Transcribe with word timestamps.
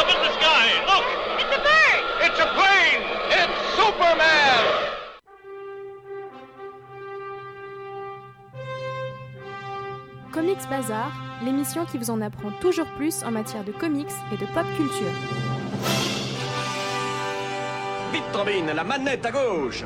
Up 0.00 0.08
in 0.08 0.16
the 0.16 0.32
sky, 0.40 0.66
look! 0.88 1.04
It's 1.40 1.52
a 1.54 1.60
bird! 1.60 2.02
It's 2.24 2.40
a 2.40 2.46
plane! 2.56 3.02
It's 3.38 3.56
Superman! 3.76 4.62
Comics 10.32 10.66
Bazar, 10.70 11.12
l'émission 11.44 11.84
qui 11.84 11.98
vous 11.98 12.08
en 12.08 12.22
apprend 12.22 12.50
toujours 12.62 12.86
plus 12.96 13.22
en 13.24 13.30
matière 13.30 13.62
de 13.62 13.72
comics 13.72 14.08
et 14.32 14.38
de 14.38 14.46
pop 14.54 14.64
culture. 14.78 15.12
Vite, 18.10 18.24
Trombine, 18.32 18.72
la 18.74 18.84
manette 18.84 19.26
à 19.26 19.30
gauche 19.32 19.84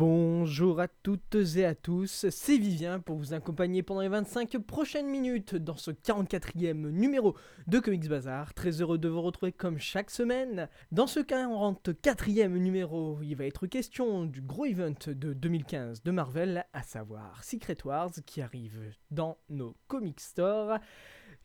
Bonjour 0.00 0.80
à 0.80 0.88
toutes 0.88 1.36
et 1.56 1.66
à 1.66 1.74
tous, 1.74 2.24
c'est 2.30 2.56
Vivien 2.56 3.00
pour 3.00 3.16
vous 3.16 3.34
accompagner 3.34 3.82
pendant 3.82 4.00
les 4.00 4.08
25 4.08 4.56
prochaines 4.56 5.10
minutes 5.10 5.54
dans 5.54 5.76
ce 5.76 5.90
44e 5.90 6.88
numéro 6.88 7.36
de 7.66 7.80
Comics 7.80 8.08
Bazar. 8.08 8.54
Très 8.54 8.80
heureux 8.80 8.96
de 8.96 9.10
vous 9.10 9.20
retrouver 9.20 9.52
comme 9.52 9.78
chaque 9.78 10.10
semaine. 10.10 10.70
Dans 10.90 11.06
ce 11.06 11.20
44e 11.20 12.48
numéro, 12.48 13.18
il 13.20 13.36
va 13.36 13.44
être 13.44 13.66
question 13.66 14.24
du 14.24 14.40
gros 14.40 14.64
event 14.64 14.94
de 15.06 15.34
2015 15.34 16.02
de 16.02 16.10
Marvel, 16.10 16.64
à 16.72 16.82
savoir 16.82 17.44
Secret 17.44 17.76
Wars, 17.84 18.12
qui 18.24 18.40
arrive 18.40 18.80
dans 19.10 19.36
nos 19.50 19.76
comic 19.86 20.18
stores 20.18 20.78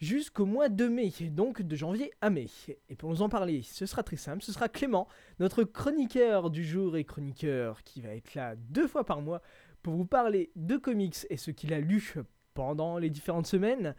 jusqu'au 0.05 0.45
mois 0.45 0.69
de 0.69 0.87
mai, 0.87 1.11
donc 1.31 1.63
de 1.63 1.75
janvier 1.75 2.11
à 2.21 2.29
mai. 2.29 2.47
Et 2.89 2.95
pour 2.95 3.09
nous 3.09 3.23
en 3.23 3.29
parler, 3.29 3.63
ce 3.63 3.87
sera 3.87 4.03
très 4.03 4.17
simple, 4.17 4.43
ce 4.43 4.51
sera 4.51 4.69
Clément, 4.69 5.07
notre 5.39 5.63
chroniqueur 5.63 6.51
du 6.51 6.63
jour 6.63 6.95
et 6.95 7.03
chroniqueur 7.03 7.81
qui 7.83 8.01
va 8.01 8.09
être 8.09 8.35
là 8.35 8.55
deux 8.55 8.87
fois 8.87 9.03
par 9.03 9.21
mois 9.21 9.41
pour 9.81 9.95
vous 9.95 10.05
parler 10.05 10.51
de 10.55 10.77
comics 10.77 11.25
et 11.29 11.37
ce 11.37 11.49
qu'il 11.49 11.73
a 11.73 11.79
lu 11.79 12.13
pendant 12.53 12.99
les 12.99 13.09
différentes 13.09 13.47
semaines. 13.47 13.95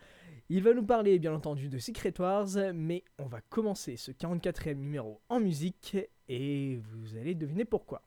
Il 0.49 0.63
va 0.63 0.75
nous 0.75 0.87
parler 0.87 1.19
bien 1.19 1.35
entendu 1.35 1.69
de 1.69 1.79
Secret 1.79 2.15
Wars, 2.21 2.47
mais 2.73 3.03
on 3.19 3.27
va 3.27 3.41
commencer 3.41 3.97
ce 3.97 4.13
44e 4.13 4.75
numéro 4.75 5.21
en 5.29 5.41
musique 5.41 5.97
et 6.29 6.77
vous 6.77 7.17
allez 7.17 7.35
deviner 7.35 7.65
pourquoi. 7.65 8.03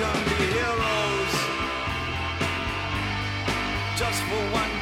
Oh, 0.00 0.04
we 0.04 0.06
can 0.06 0.24
be 0.28 0.44
heroes. 0.54 1.34
Just 3.98 4.22
for 4.22 4.42
one 4.54 4.77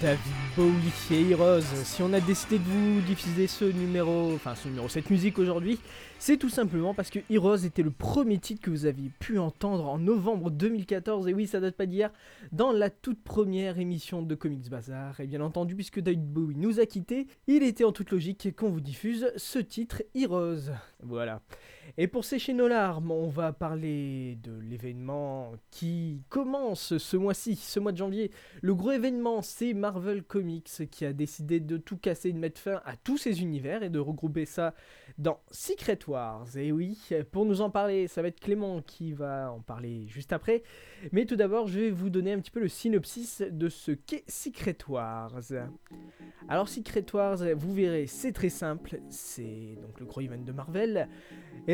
David 0.00 0.20
Bowie 0.56 0.72
et 1.10 1.30
Heroes. 1.30 1.60
Si 1.84 2.02
on 2.02 2.12
a 2.12 2.20
décidé 2.20 2.58
de 2.58 2.64
vous 2.64 3.00
diffuser 3.00 3.46
ce 3.46 3.64
numéro, 3.64 4.32
enfin 4.34 4.54
ce 4.54 4.68
numéro, 4.68 4.88
cette 4.88 5.10
musique 5.10 5.38
aujourd'hui, 5.38 5.78
c'est 6.18 6.36
tout 6.36 6.48
simplement 6.48 6.94
parce 6.94 7.10
que 7.10 7.18
Heroes 7.30 7.64
était 7.64 7.82
le 7.82 7.90
premier 7.90 8.38
titre 8.38 8.62
que 8.62 8.70
vous 8.70 8.86
aviez 8.86 9.10
pu 9.18 9.38
entendre 9.38 9.88
en 9.88 9.98
novembre 9.98 10.50
2014, 10.50 11.28
et 11.28 11.34
oui, 11.34 11.46
ça 11.46 11.60
date 11.60 11.76
pas 11.76 11.86
d'hier, 11.86 12.10
dans 12.52 12.72
la 12.72 12.90
toute 12.90 13.22
première 13.22 13.78
émission 13.78 14.22
de 14.22 14.34
Comics 14.34 14.70
Bazar. 14.70 15.20
Et 15.20 15.26
bien 15.26 15.40
entendu, 15.40 15.74
puisque 15.74 16.00
David 16.00 16.32
Bowie 16.32 16.56
nous 16.56 16.80
a 16.80 16.86
quittés, 16.86 17.26
il 17.46 17.62
était 17.62 17.84
en 17.84 17.92
toute 17.92 18.10
logique 18.10 18.54
qu'on 18.56 18.70
vous 18.70 18.80
diffuse 18.80 19.32
ce 19.36 19.58
titre 19.58 20.02
Heroes. 20.14 20.70
Voilà. 21.02 21.42
Et 21.98 22.08
pour 22.08 22.24
sécher 22.24 22.52
nos 22.52 22.68
larmes, 22.68 23.10
on 23.10 23.28
va 23.28 23.52
parler 23.52 24.38
de 24.42 24.58
l'événement 24.58 25.52
qui 25.70 26.22
commence 26.28 26.98
ce 26.98 27.16
mois-ci, 27.16 27.56
ce 27.56 27.80
mois 27.80 27.92
de 27.92 27.96
janvier. 27.96 28.30
Le 28.60 28.74
gros 28.74 28.92
événement, 28.92 29.42
c'est 29.42 29.72
Marvel 29.72 30.22
Comics 30.22 30.88
qui 30.90 31.04
a 31.04 31.12
décidé 31.12 31.60
de 31.60 31.76
tout 31.76 31.96
casser, 31.96 32.32
de 32.32 32.38
mettre 32.38 32.60
fin 32.60 32.82
à 32.84 32.96
tous 32.96 33.18
ces 33.18 33.40
univers 33.40 33.82
et 33.82 33.90
de 33.90 33.98
regrouper 33.98 34.44
ça 34.44 34.74
dans 35.18 35.40
Secret 35.50 35.98
Wars. 36.06 36.46
Et 36.56 36.72
oui, 36.72 36.98
pour 37.30 37.46
nous 37.46 37.60
en 37.60 37.70
parler, 37.70 38.08
ça 38.08 38.22
va 38.22 38.28
être 38.28 38.40
Clément 38.40 38.82
qui 38.82 39.12
va 39.12 39.52
en 39.52 39.60
parler 39.60 40.06
juste 40.08 40.32
après. 40.32 40.62
Mais 41.12 41.24
tout 41.24 41.36
d'abord, 41.36 41.66
je 41.66 41.80
vais 41.80 41.90
vous 41.90 42.10
donner 42.10 42.32
un 42.32 42.40
petit 42.40 42.50
peu 42.50 42.60
le 42.60 42.68
synopsis 42.68 43.42
de 43.42 43.68
ce 43.68 43.92
qu'est 43.92 44.28
Secret 44.28 44.76
Wars. 44.88 45.40
Alors 46.48 46.68
Secret 46.68 47.06
Wars, 47.14 47.38
vous 47.56 47.72
verrez, 47.72 48.06
c'est 48.06 48.32
très 48.32 48.50
simple. 48.50 49.00
C'est 49.08 49.78
donc 49.80 49.98
le 49.98 50.06
gros 50.06 50.20
event 50.20 50.44
de 50.44 50.52
Marvel. 50.52 51.08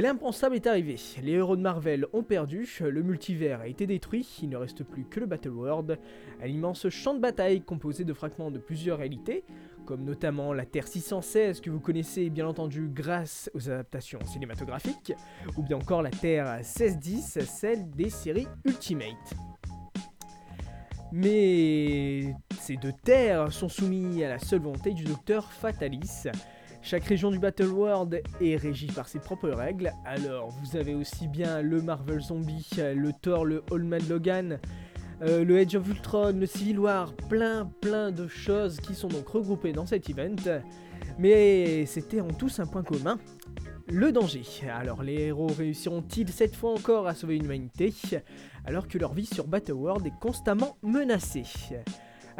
L'impensable 0.02 0.56
est 0.56 0.66
arrivé. 0.66 0.96
Les 1.22 1.32
héros 1.32 1.56
de 1.56 1.62
Marvel 1.62 2.06
ont 2.12 2.24
perdu, 2.24 2.68
le 2.80 3.02
multivers 3.02 3.60
a 3.60 3.68
été 3.68 3.86
détruit, 3.86 4.26
il 4.42 4.48
ne 4.48 4.56
reste 4.56 4.82
plus 4.82 5.04
que 5.04 5.20
le 5.20 5.26
Battle 5.26 5.50
World, 5.50 5.96
un 6.42 6.46
immense 6.46 6.88
champ 6.88 7.14
de 7.14 7.20
bataille 7.20 7.62
composé 7.62 8.04
de 8.04 8.12
fragments 8.12 8.50
de 8.50 8.58
plusieurs 8.58 8.98
réalités, 8.98 9.44
comme 9.86 10.02
notamment 10.02 10.52
la 10.52 10.66
Terre 10.66 10.88
616 10.88 11.60
que 11.60 11.70
vous 11.70 11.78
connaissez 11.78 12.30
bien 12.30 12.48
entendu 12.48 12.88
grâce 12.92 13.48
aux 13.54 13.70
adaptations 13.70 14.18
cinématographiques, 14.24 15.12
ou 15.56 15.62
bien 15.62 15.76
encore 15.76 16.02
la 16.02 16.10
Terre 16.10 16.56
1610, 16.56 17.38
celle 17.44 17.88
des 17.90 18.10
séries 18.10 18.48
Ultimate. 18.64 19.34
Mais 21.12 22.34
ces 22.58 22.76
deux 22.76 22.94
terres 23.04 23.52
sont 23.52 23.68
soumises 23.68 24.24
à 24.24 24.30
la 24.30 24.38
seule 24.40 24.60
volonté 24.60 24.94
du 24.94 25.04
docteur 25.04 25.52
Fatalis. 25.52 26.26
Chaque 26.84 27.04
région 27.04 27.30
du 27.30 27.38
Battle 27.38 27.68
World 27.68 28.22
est 28.40 28.56
régie 28.56 28.88
par 28.88 29.08
ses 29.08 29.20
propres 29.20 29.50
règles. 29.50 29.92
Alors, 30.04 30.48
vous 30.48 30.76
avez 30.76 30.94
aussi 30.94 31.28
bien 31.28 31.62
le 31.62 31.80
Marvel 31.80 32.20
Zombie, 32.20 32.68
le 32.76 33.12
Thor, 33.12 33.44
le 33.44 33.62
Allman 33.70 34.00
Logan, 34.08 34.58
euh, 35.22 35.44
le 35.44 35.60
Edge 35.60 35.76
of 35.76 35.88
Ultron, 35.88 36.32
le 36.32 36.46
Civil 36.46 36.80
War, 36.80 37.14
plein 37.28 37.70
plein 37.80 38.10
de 38.10 38.26
choses 38.26 38.78
qui 38.78 38.94
sont 38.96 39.06
donc 39.06 39.28
regroupées 39.28 39.72
dans 39.72 39.86
cet 39.86 40.10
event. 40.10 40.60
Mais 41.18 41.86
c'était 41.86 42.20
en 42.20 42.28
tous 42.28 42.58
un 42.58 42.66
point 42.66 42.82
commun, 42.82 43.18
le 43.86 44.10
danger. 44.10 44.42
Alors 44.68 45.04
les 45.04 45.26
héros 45.26 45.46
réussiront-ils 45.46 46.30
cette 46.30 46.56
fois 46.56 46.72
encore 46.72 47.06
à 47.06 47.14
sauver 47.14 47.38
l'humanité 47.38 47.94
alors 48.64 48.88
que 48.88 48.98
leur 48.98 49.14
vie 49.14 49.26
sur 49.26 49.46
Battle 49.46 49.72
World 49.72 50.06
est 50.06 50.18
constamment 50.20 50.76
menacée? 50.82 51.44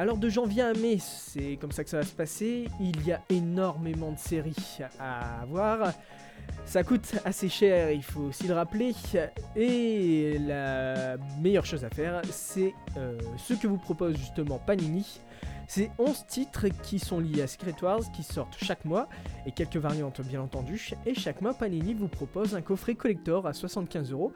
Alors 0.02 0.16
de 0.16 0.28
janvier 0.28 0.62
à 0.62 0.74
mai, 0.74 0.98
c'est 0.98 1.56
comme 1.60 1.70
ça 1.70 1.84
que 1.84 1.90
ça 1.90 1.98
va 1.98 2.02
se 2.02 2.12
passer. 2.12 2.66
Il 2.80 3.06
y 3.06 3.12
a 3.12 3.22
énormément 3.28 4.10
de 4.10 4.18
séries 4.18 4.80
à 4.98 5.44
voir. 5.46 5.92
Ça 6.64 6.82
coûte 6.82 7.14
assez 7.24 7.48
cher, 7.48 7.92
il 7.92 8.02
faut 8.02 8.22
aussi 8.22 8.48
le 8.48 8.54
rappeler. 8.54 8.96
Et 9.54 10.40
la 10.40 11.18
meilleure 11.40 11.64
chose 11.64 11.84
à 11.84 11.88
faire, 11.88 12.20
c'est 12.32 12.74
euh, 12.96 13.16
ce 13.36 13.54
que 13.54 13.68
vous 13.68 13.78
propose 13.78 14.16
justement 14.16 14.58
Panini. 14.58 15.20
C'est 15.68 15.92
11 16.00 16.26
titres 16.26 16.66
qui 16.82 16.98
sont 16.98 17.20
liés 17.20 17.42
à 17.42 17.46
Secret 17.46 17.76
Wars 17.80 18.02
qui 18.12 18.24
sortent 18.24 18.56
chaque 18.60 18.84
mois, 18.84 19.08
et 19.46 19.52
quelques 19.52 19.76
variantes 19.76 20.20
bien 20.22 20.42
entendu. 20.42 20.90
Et 21.06 21.14
chaque 21.14 21.40
mois, 21.40 21.54
Panini 21.54 21.94
vous 21.94 22.08
propose 22.08 22.56
un 22.56 22.60
coffret 22.60 22.96
collector 22.96 23.46
à 23.46 23.52
75 23.52 24.10
euros. 24.10 24.32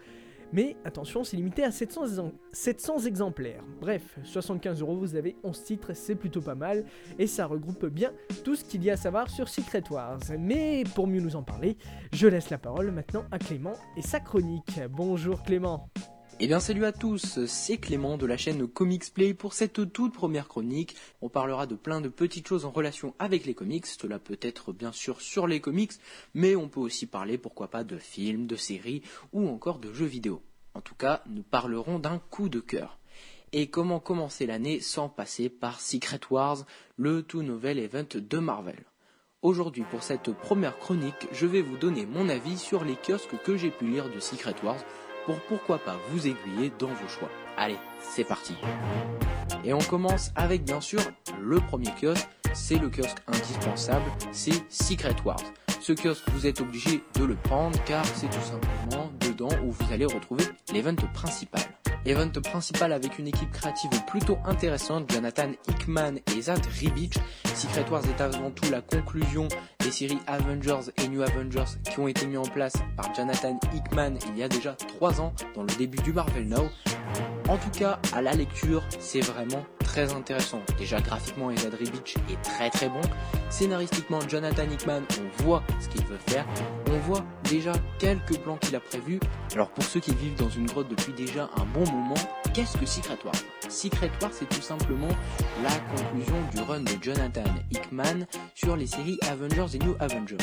Mais 0.52 0.76
attention, 0.84 1.25
c'est 1.25 1.37
limité 1.37 1.64
à 1.64 1.70
700, 1.70 2.06
exem- 2.06 2.32
700 2.52 2.98
exemplaires. 3.06 3.62
Bref, 3.81 4.19
75 4.22 4.81
euros, 4.81 4.96
vous 4.96 5.14
avez 5.16 5.37
11 5.43 5.62
titres, 5.64 5.93
c'est 5.94 6.14
plutôt 6.14 6.40
pas 6.40 6.54
mal, 6.54 6.84
et 7.19 7.26
ça 7.26 7.46
regroupe 7.46 7.87
bien 7.87 8.12
tout 8.44 8.54
ce 8.56 8.64
qu'il 8.64 8.82
y 8.84 8.90
a 8.90 8.94
à 8.94 8.96
savoir 8.96 9.28
sur 9.28 9.48
Secret 9.48 9.82
Wars. 9.90 10.20
Mais 10.38 10.84
pour 10.94 11.06
mieux 11.06 11.20
nous 11.20 11.37
en 11.37 11.43
parler, 11.43 11.76
je 12.12 12.26
laisse 12.28 12.50
la 12.50 12.58
parole 12.58 12.90
maintenant 12.93 13.25
à 13.31 13.38
Clément 13.38 13.75
et 13.96 14.02
sa 14.02 14.20
chronique. 14.20 14.81
Bonjour 14.90 15.43
Clément. 15.43 15.88
Eh 16.38 16.49
bien 16.49 16.61
salut 16.61 16.85
à 16.85 16.93
tous, 16.93 17.47
c'est 17.47 17.79
Clément 17.79 18.19
de 18.19 18.27
la 18.27 18.37
chaîne 18.37 18.69
Comics 18.69 19.11
Play 19.15 19.33
pour 19.33 19.55
cette 19.55 19.91
toute 19.91 20.12
première 20.12 20.49
chronique. 20.49 20.94
On 21.23 21.31
parlera 21.31 21.67
de 21.67 21.77
plein 21.77 22.03
de 22.03 22.11
petites 22.11 22.47
choses 22.47 22.67
en 22.67 22.71
relation 22.71 23.15
avec 23.19 23.47
les 23.47 23.55
comics, 23.55 23.87
cela 23.87 24.19
peut 24.19 24.38
être 24.43 24.75
bien 24.75 24.93
sûr 24.93 25.23
sur 25.23 25.47
les 25.47 25.62
comics, 25.62 25.93
mais 26.35 26.55
on 26.55 26.69
peut 26.69 26.81
aussi 26.81 27.06
parler 27.06 27.38
pourquoi 27.38 27.69
pas 27.69 27.85
de 27.85 27.97
films, 27.97 28.47
de 28.47 28.56
séries 28.56 29.00
ou 29.33 29.49
encore 29.49 29.79
de 29.79 29.94
jeux 29.94 30.05
vidéo. 30.05 30.43
En 30.75 30.83
tout 30.83 30.94
cas, 30.94 31.23
nous 31.27 31.43
parlerons 31.43 31.99
d'un 31.99 32.19
coup 32.19 32.50
de 32.50 32.61
cœur. 32.61 32.99
Et 33.55 33.71
comment 33.71 33.99
commencer 33.99 34.44
l'année 34.44 34.81
sans 34.81 35.09
passer 35.09 35.49
par 35.49 35.81
Secret 35.81 36.21
Wars, 36.29 36.67
le 36.99 37.23
tout 37.23 37.41
nouvel 37.41 37.79
event 37.79 38.05
de 38.15 38.39
Marvel? 38.39 38.85
Aujourd'hui, 39.41 39.85
pour 39.91 40.03
cette 40.03 40.32
première 40.32 40.77
chronique, 40.77 41.29
je 41.32 41.47
vais 41.47 41.62
vous 41.62 41.79
donner 41.79 42.05
mon 42.05 42.29
avis 42.29 42.59
sur 42.59 42.85
les 42.85 42.97
kiosques 42.97 43.41
que 43.43 43.56
j'ai 43.56 43.71
pu 43.71 43.87
lire 43.87 44.12
de 44.12 44.21
Secret 44.21 44.56
Wars 44.62 44.85
pour 45.26 45.40
pourquoi 45.40 45.78
pas 45.78 45.96
vous 46.11 46.26
aiguiller 46.26 46.73
dans 46.78 46.87
vos 46.87 47.08
choix. 47.08 47.28
Allez, 47.56 47.76
c'est 48.00 48.25
parti. 48.25 48.55
Et 49.64 49.73
on 49.73 49.81
commence 49.81 50.31
avec 50.37 50.64
bien 50.64 50.81
sûr 50.81 51.00
le 51.43 51.58
premier 51.61 51.90
kiosque, 52.00 52.28
c'est 52.55 52.78
le 52.78 52.88
kiosque 52.88 53.19
indispensable, 53.26 54.05
c'est 54.31 54.62
Secret 54.70 55.17
Wars. 55.25 55.43
Ce 55.81 55.93
kiosque, 55.93 56.25
vous 56.31 56.46
êtes 56.46 56.61
obligé 56.61 57.02
de 57.14 57.25
le 57.25 57.34
prendre 57.34 57.78
car 57.84 58.05
c'est 58.06 58.31
tout 58.31 58.40
simplement 58.40 59.11
dedans 59.20 59.49
où 59.64 59.73
vous 59.73 59.93
allez 59.93 60.06
retrouver 60.06 60.44
l'event 60.73 60.94
principal. 61.12 61.62
Event 62.06 62.31
principal 62.41 62.93
avec 62.93 63.19
une 63.19 63.26
équipe 63.26 63.50
créative 63.50 63.91
plutôt 64.06 64.38
intéressante, 64.44 65.11
Jonathan 65.12 65.50
Hickman 65.69 66.14
et 66.37 66.41
Zad 66.41 66.64
Ribic. 66.64 67.19
Secret 67.53 67.85
Wars 67.91 68.05
est 68.08 68.20
avant 68.20 68.53
tout 68.53 68.70
la 68.70 68.81
conclusion 68.81 69.49
des 69.81 69.91
séries 69.91 70.20
Avengers 70.29 70.93
et 71.03 71.08
New 71.08 71.23
Avengers 71.23 71.64
qui 71.91 71.99
ont 71.99 72.06
été 72.06 72.26
mis 72.26 72.37
en 72.37 72.44
place 72.44 72.75
par 72.97 73.12
Jonathan 73.12 73.58
Hickman 73.75 74.14
il 74.29 74.38
y 74.38 74.44
a 74.44 74.49
déjà 74.49 74.75
3 74.75 75.20
ans 75.20 75.35
dans 75.56 75.62
le 75.62 75.75
début 75.79 75.99
du 76.03 76.12
Marvel 76.12 76.47
Now. 76.47 76.69
En 77.48 77.58
tout 77.58 77.70
cas, 77.70 78.00
à 78.12 78.22
la 78.22 78.32
lecture, 78.32 78.82
c'est 78.98 79.20
vraiment 79.20 79.64
très 79.78 80.12
intéressant. 80.12 80.60
Déjà 80.78 81.00
graphiquement, 81.00 81.50
Ezad 81.50 81.75
Ribic 81.75 82.16
est 82.28 82.43
très 82.43 82.70
très 82.70 82.88
bon. 82.88 83.00
Scénaristiquement, 83.50 84.19
Jonathan 84.28 84.64
Hickman, 84.64 85.02
on 85.20 85.44
voit 85.44 85.62
ce 85.81 85.88
qu'il 85.88 86.04
veut 86.06 86.19
faire. 86.26 86.44
On 86.90 86.98
voit 86.98 87.25
déjà 87.44 87.72
quelques 87.98 88.38
plans 88.40 88.56
qu'il 88.56 88.75
a 88.75 88.81
prévus. 88.81 89.20
Alors 89.54 89.70
pour 89.70 89.84
ceux 89.84 90.00
qui 90.00 90.12
vivent 90.15 90.34
dans 90.34 90.50
une 90.50 90.67
grotte 90.67 90.88
depuis 90.88 91.12
déjà 91.12 91.48
un 91.56 91.65
bon 91.67 91.88
moment, 91.91 92.17
qu'est-ce 92.53 92.76
que 92.76 92.84
Secret 92.84 93.19
Wars? 93.24 93.34
Secret 93.69 94.10
Wars, 94.20 94.32
c'est 94.32 94.48
tout 94.48 94.62
simplement 94.62 95.08
la 95.62 95.70
conclusion 95.96 96.36
du 96.53 96.60
run 96.62 96.81
de 96.81 96.98
Jonathan 97.00 97.44
Hickman 97.70 98.26
sur 98.55 98.76
les 98.76 98.88
séries 98.88 99.19
Avengers 99.31 99.76
et 99.76 99.79
New 99.79 99.94
Avengers. 100.00 100.36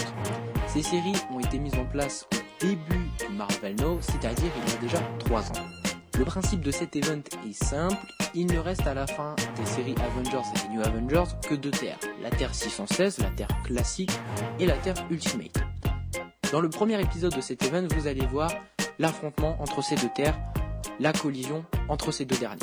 Ces 0.67 0.83
séries 0.83 1.21
ont 1.31 1.39
été 1.39 1.59
mises 1.59 1.75
en 1.75 1.85
place 1.85 2.25
au 2.33 2.65
début 2.65 3.09
du 3.19 3.33
Marvel 3.35 3.75
Now, 3.75 3.99
c'est-à-dire 3.99 4.51
il 4.65 4.71
y 4.71 4.75
a 4.75 4.79
déjà 4.79 4.99
3 5.19 5.41
ans. 5.41 5.82
Le 6.17 6.25
principe 6.25 6.61
de 6.61 6.71
cet 6.71 6.95
event 6.95 7.21
est 7.47 7.63
simple, 7.63 8.05
il 8.35 8.45
ne 8.45 8.59
reste 8.59 8.85
à 8.85 8.93
la 8.93 9.07
fin 9.07 9.35
des 9.57 9.65
séries 9.65 9.95
Avengers 10.05 10.47
et 10.63 10.73
New 10.73 10.81
Avengers 10.81 11.31
que 11.47 11.55
deux 11.55 11.71
terres, 11.71 11.99
la 12.21 12.29
Terre 12.29 12.53
616, 12.53 13.17
la 13.19 13.29
Terre 13.31 13.47
classique, 13.63 14.11
et 14.59 14.65
la 14.67 14.77
Terre 14.77 14.95
Ultimate. 15.09 15.63
Dans 16.51 16.61
le 16.61 16.69
premier 16.69 17.01
épisode 17.01 17.35
de 17.35 17.41
cet 17.41 17.63
event, 17.63 17.87
vous 17.95 18.07
allez 18.07 18.25
voir 18.27 18.51
l'affrontement 18.99 19.57
entre 19.59 19.83
ces 19.83 19.95
deux 19.95 20.09
terres, 20.15 20.37
la 20.99 21.13
collision 21.13 21.65
entre 21.89 22.11
ces 22.11 22.25
deux 22.25 22.37
derniers. 22.37 22.59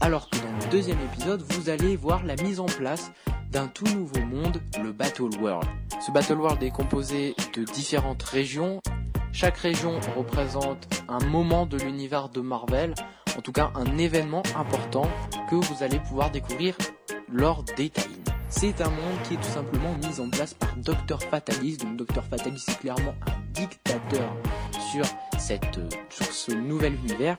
Alors 0.00 0.30
que 0.30 0.36
dans 0.38 0.64
le 0.64 0.70
deuxième 0.70 0.98
épisode, 1.12 1.42
vous 1.50 1.68
allez 1.68 1.96
voir 1.96 2.24
la 2.24 2.36
mise 2.36 2.60
en 2.60 2.66
place 2.66 3.12
d'un 3.50 3.68
tout 3.68 3.86
nouveau 3.94 4.20
monde, 4.20 4.60
le 4.82 4.92
Battle 4.92 5.38
World. 5.40 5.68
Ce 6.04 6.10
Battle 6.12 6.38
World 6.38 6.62
est 6.62 6.70
composé 6.70 7.34
de 7.54 7.64
différentes 7.64 8.22
régions. 8.22 8.80
Chaque 9.38 9.58
région 9.58 10.00
représente 10.16 10.88
un 11.08 11.22
moment 11.26 11.66
de 11.66 11.76
l'univers 11.76 12.30
de 12.30 12.40
Marvel, 12.40 12.94
en 13.36 13.42
tout 13.42 13.52
cas 13.52 13.70
un 13.74 13.98
événement 13.98 14.42
important 14.56 15.06
que 15.50 15.56
vous 15.56 15.82
allez 15.82 15.98
pouvoir 15.98 16.30
découvrir 16.30 16.74
lors 17.30 17.62
des 17.62 17.90
tie 17.90 18.08
C'est 18.48 18.80
un 18.80 18.88
monde 18.88 19.18
qui 19.24 19.34
est 19.34 19.36
tout 19.36 19.42
simplement 19.42 19.92
mis 19.92 20.20
en 20.20 20.30
place 20.30 20.54
par 20.54 20.74
Dr 20.78 21.20
Fatalis. 21.20 21.76
Donc 21.76 21.96
Dr 21.98 22.22
Fatalis 22.22 22.64
est 22.66 22.78
clairement 22.80 23.14
un 23.26 23.52
dictateur 23.52 24.34
euh, 24.96 25.02
sur 26.08 26.32
ce 26.32 26.52
nouvel 26.52 26.94
univers. 26.94 27.36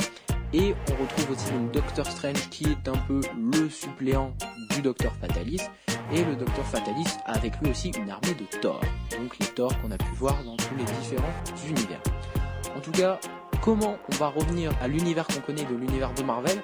Et 0.54 0.76
on 0.92 1.02
retrouve 1.02 1.32
aussi 1.32 1.52
donc 1.52 1.72
Doctor 1.72 2.06
Strange 2.06 2.48
qui 2.52 2.66
est 2.66 2.88
un 2.88 2.98
peu 3.08 3.22
le 3.36 3.70
suppléant 3.70 4.36
du 4.76 4.84
Docteur 4.84 5.14
Fatalis. 5.20 5.64
Et 6.12 6.24
le 6.24 6.36
Docteur 6.36 6.66
Fatalis 6.66 7.18
a 7.26 7.34
avec 7.34 7.60
lui 7.62 7.72
aussi 7.72 7.90
une 7.90 8.10
armée 8.10 8.34
de 8.34 8.46
Thor. 8.62 8.80
Donc 9.12 9.38
les 9.40 9.48
Thor 9.48 9.72
qu'on 9.82 9.92
a 9.92 9.98
pu 9.98 10.14
voir 10.16 10.42
dans 10.44 10.56
tous 10.56 10.76
les 10.78 10.86
différents 10.86 11.34
univers. 11.68 12.00
En 12.76 12.80
tout 12.80 12.92
cas, 12.92 13.20
comment 13.62 13.98
on 14.12 14.16
va 14.16 14.28
revenir 14.28 14.72
à 14.82 14.88
l'univers 14.88 15.28
qu'on 15.28 15.42
connaît 15.42 15.66
de 15.66 15.76
l'univers 15.76 16.14
de 16.14 16.24
Marvel 16.24 16.62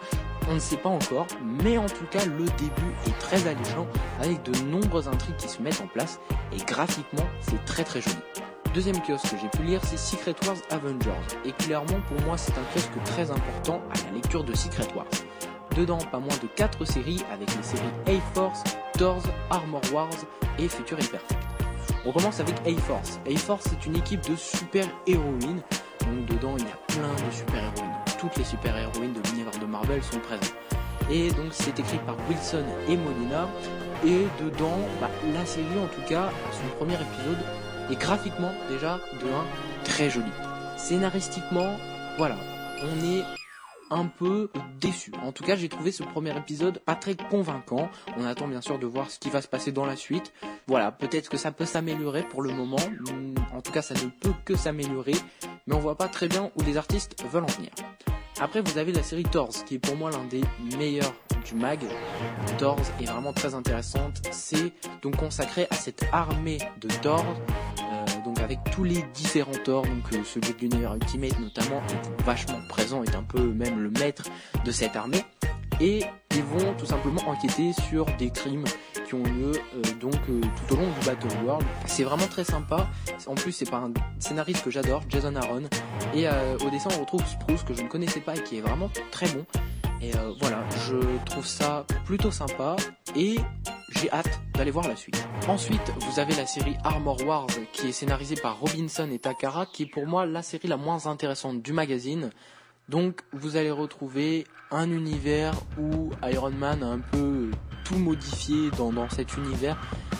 On 0.49 0.53
ne 0.53 0.59
sait 0.59 0.77
pas 0.77 0.89
encore, 0.89 1.27
mais 1.43 1.77
en 1.77 1.87
tout 1.87 2.05
cas 2.09 2.23
le 2.25 2.45
début 2.45 2.93
est 3.05 3.19
très 3.19 3.45
alléchant 3.45 3.85
avec 4.21 4.43
de 4.43 4.57
nombreuses 4.65 5.09
intrigues 5.09 5.35
qui 5.35 5.49
se 5.49 5.61
mettent 5.61 5.81
en 5.81 5.87
place 5.87 6.19
et 6.53 6.63
graphiquement 6.63 7.27
c'est 7.41 7.63
très 7.65 7.83
très 7.83 7.99
joli. 7.99 8.15
Deuxième 8.73 9.01
kiosque 9.01 9.29
que 9.29 9.37
j'ai 9.41 9.49
pu 9.49 9.63
lire 9.63 9.81
c'est 9.83 9.97
Secret 9.97 10.35
Wars 10.47 10.57
Avengers 10.71 11.11
et 11.45 11.51
clairement 11.51 11.99
pour 12.07 12.21
moi 12.25 12.37
c'est 12.37 12.53
un 12.53 12.63
kiosque 12.73 13.03
très 13.05 13.29
important 13.29 13.81
à 13.93 14.07
la 14.07 14.15
lecture 14.15 14.43
de 14.43 14.55
Secret 14.55 14.87
Wars. 14.95 15.05
Dedans 15.75 15.97
pas 16.11 16.19
moins 16.19 16.37
de 16.41 16.47
4 16.55 16.85
séries 16.85 17.23
avec 17.31 17.49
les 17.55 17.63
séries 17.63 17.81
A-Force, 18.07 18.63
Thors, 18.97 19.23
Armor 19.49 19.81
Wars 19.91 20.09
et 20.59 20.67
Future 20.67 20.97
Imperfect. 20.97 21.37
On 22.05 22.11
commence 22.11 22.39
avec 22.39 22.55
A-Force. 22.67 23.19
A-Force 23.29 23.69
c'est 23.69 23.85
une 23.85 23.95
équipe 23.95 24.21
de 24.29 24.35
super 24.35 24.85
héroïnes 25.07 25.61
donc 26.05 26.25
dedans, 26.25 26.55
il 26.57 26.65
y 26.65 26.67
a 26.67 26.77
plein 26.87 27.13
de 27.13 27.31
super-héroïnes. 27.31 27.95
Toutes 28.19 28.35
les 28.37 28.43
super-héroïnes 28.43 29.13
de 29.13 29.21
l'univers 29.29 29.57
de 29.59 29.65
Marvel 29.65 30.03
sont 30.03 30.19
présentes. 30.19 30.53
Et 31.09 31.29
donc 31.31 31.47
c'est 31.51 31.77
écrit 31.79 31.99
par 32.05 32.15
Wilson 32.29 32.63
et 32.87 32.97
Molina. 32.97 33.47
Et 34.05 34.27
dedans, 34.43 34.79
bah, 34.99 35.09
la 35.33 35.45
série 35.45 35.79
en 35.81 35.87
tout 35.87 36.01
cas, 36.07 36.29
son 36.51 36.77
premier 36.77 36.95
épisode, 36.95 37.39
est 37.91 37.99
graphiquement 37.99 38.51
déjà 38.69 38.99
de 39.21 39.27
très 39.83 40.09
joli. 40.09 40.31
Scénaristiquement, 40.77 41.77
voilà, 42.17 42.35
on 42.81 43.05
est 43.05 43.23
un 43.93 44.07
peu 44.07 44.49
déçu. 44.79 45.11
En 45.21 45.31
tout 45.31 45.43
cas, 45.43 45.55
j'ai 45.55 45.69
trouvé 45.69 45.91
ce 45.91 46.03
premier 46.03 46.35
épisode 46.35 46.79
pas 46.79 46.95
très 46.95 47.15
convaincant. 47.15 47.89
On 48.17 48.25
attend 48.25 48.47
bien 48.47 48.61
sûr 48.61 48.79
de 48.79 48.87
voir 48.87 49.09
ce 49.11 49.19
qui 49.19 49.29
va 49.29 49.41
se 49.41 49.47
passer 49.47 49.71
dans 49.71 49.85
la 49.85 49.95
suite. 49.95 50.33
Voilà, 50.67 50.91
peut-être 50.91 51.29
que 51.29 51.37
ça 51.37 51.51
peut 51.51 51.65
s'améliorer 51.65 52.23
pour 52.23 52.41
le 52.41 52.51
moment. 52.51 52.79
En 53.53 53.61
tout 53.61 53.71
cas, 53.71 53.81
ça 53.81 53.93
ne 53.93 54.09
peut 54.09 54.33
que 54.45 54.55
s'améliorer. 54.55 55.15
Mais 55.67 55.75
on 55.75 55.79
voit 55.79 55.97
pas 55.97 56.07
très 56.07 56.27
bien 56.27 56.51
où 56.55 56.63
les 56.63 56.77
artistes 56.77 57.23
veulent 57.31 57.43
en 57.43 57.47
venir. 57.47 57.71
Après, 58.39 58.61
vous 58.61 58.77
avez 58.77 58.91
la 58.91 59.03
série 59.03 59.23
Thors, 59.23 59.63
qui 59.65 59.75
est 59.75 59.79
pour 59.79 59.95
moi 59.95 60.09
l'un 60.09 60.25
des 60.25 60.41
meilleurs 60.77 61.13
du 61.45 61.55
mag. 61.55 61.79
Thors 62.57 62.79
est 62.99 63.05
vraiment 63.05 63.31
très 63.31 63.53
intéressante. 63.53 64.21
C'est 64.31 64.73
donc 65.01 65.17
consacré 65.17 65.67
à 65.69 65.75
cette 65.75 66.05
armée 66.11 66.57
de 66.81 66.87
Thor, 67.01 67.23
avec 68.43 68.59
tous 68.71 68.83
les 68.83 69.03
différents 69.13 69.51
Thor, 69.63 69.83
donc 69.83 70.13
euh, 70.13 70.23
celui 70.23 70.53
de 70.53 70.59
l'univers 70.59 70.95
Ultimate 70.95 71.39
notamment, 71.39 71.81
est 71.89 72.23
vachement 72.23 72.59
présent, 72.67 73.03
est 73.03 73.15
un 73.15 73.23
peu 73.23 73.41
même 73.41 73.81
le 73.81 73.89
maître 73.89 74.23
de 74.65 74.71
cette 74.71 74.95
armée. 74.95 75.23
Et 75.79 76.03
ils 76.35 76.43
vont 76.43 76.73
tout 76.77 76.85
simplement 76.85 77.21
enquêter 77.27 77.71
sur 77.89 78.05
des 78.17 78.29
crimes 78.29 78.65
qui 79.07 79.15
ont 79.15 79.23
lieu 79.23 79.53
euh, 79.53 79.81
donc 79.99 80.15
euh, 80.29 80.41
tout 80.67 80.73
au 80.73 80.77
long 80.77 80.87
du 80.87 81.05
Battle 81.05 81.45
World. 81.45 81.65
C'est 81.85 82.03
vraiment 82.03 82.27
très 82.27 82.43
sympa. 82.43 82.87
En 83.27 83.35
plus, 83.35 83.51
c'est 83.51 83.69
par 83.69 83.83
un 83.83 83.93
scénariste 84.19 84.63
que 84.63 84.69
j'adore, 84.69 85.01
Jason 85.09 85.35
Aaron. 85.35 85.63
Et 86.13 86.27
au 86.27 86.69
dessin, 86.69 86.89
on 86.95 86.99
retrouve 86.99 87.25
Spruce 87.25 87.63
que 87.63 87.73
je 87.73 87.81
ne 87.81 87.87
connaissais 87.87 88.19
pas 88.19 88.35
et 88.35 88.43
qui 88.43 88.57
est 88.57 88.61
vraiment 88.61 88.89
très 89.11 89.27
bon. 89.29 89.45
Et 90.01 90.11
voilà, 90.39 90.63
je 90.87 90.97
trouve 91.25 91.45
ça 91.45 91.85
plutôt 92.05 92.29
sympa 92.29 92.75
et 93.15 93.35
j'ai 93.99 94.11
hâte 94.11 94.39
d'aller 94.53 94.71
voir 94.71 94.87
la 94.87 94.95
suite. 94.95 95.27
Ensuite, 95.47 95.91
vous 95.99 96.19
avez 96.19 96.35
la 96.35 96.45
série 96.45 96.75
Armor 96.83 97.23
Wars 97.25 97.47
qui 97.71 97.89
est 97.89 97.91
scénarisée 97.91 98.35
par 98.35 98.59
Robinson 98.59 99.09
et 99.11 99.19
Takara, 99.19 99.65
qui 99.65 99.83
est 99.83 99.87
pour 99.87 100.05
moi 100.05 100.25
la 100.25 100.41
série 100.41 100.67
la 100.67 100.77
moins 100.77 101.07
intéressante 101.07 101.61
du 101.61 101.73
magazine. 101.73 102.29
Donc, 102.89 103.21
vous 103.31 103.55
allez 103.55 103.71
retrouver 103.71 104.45
un 104.71 104.91
univers 104.91 105.53
où 105.79 106.09
Iron 106.23 106.51
Man 106.51 106.83
a 106.83 106.87
un 106.87 106.99
peu 106.99 107.51
tout 107.85 107.95
modifié 107.95 108.71
dans, 108.77 108.91
dans 108.91 109.09
cet 109.09 109.37
univers 109.37 109.77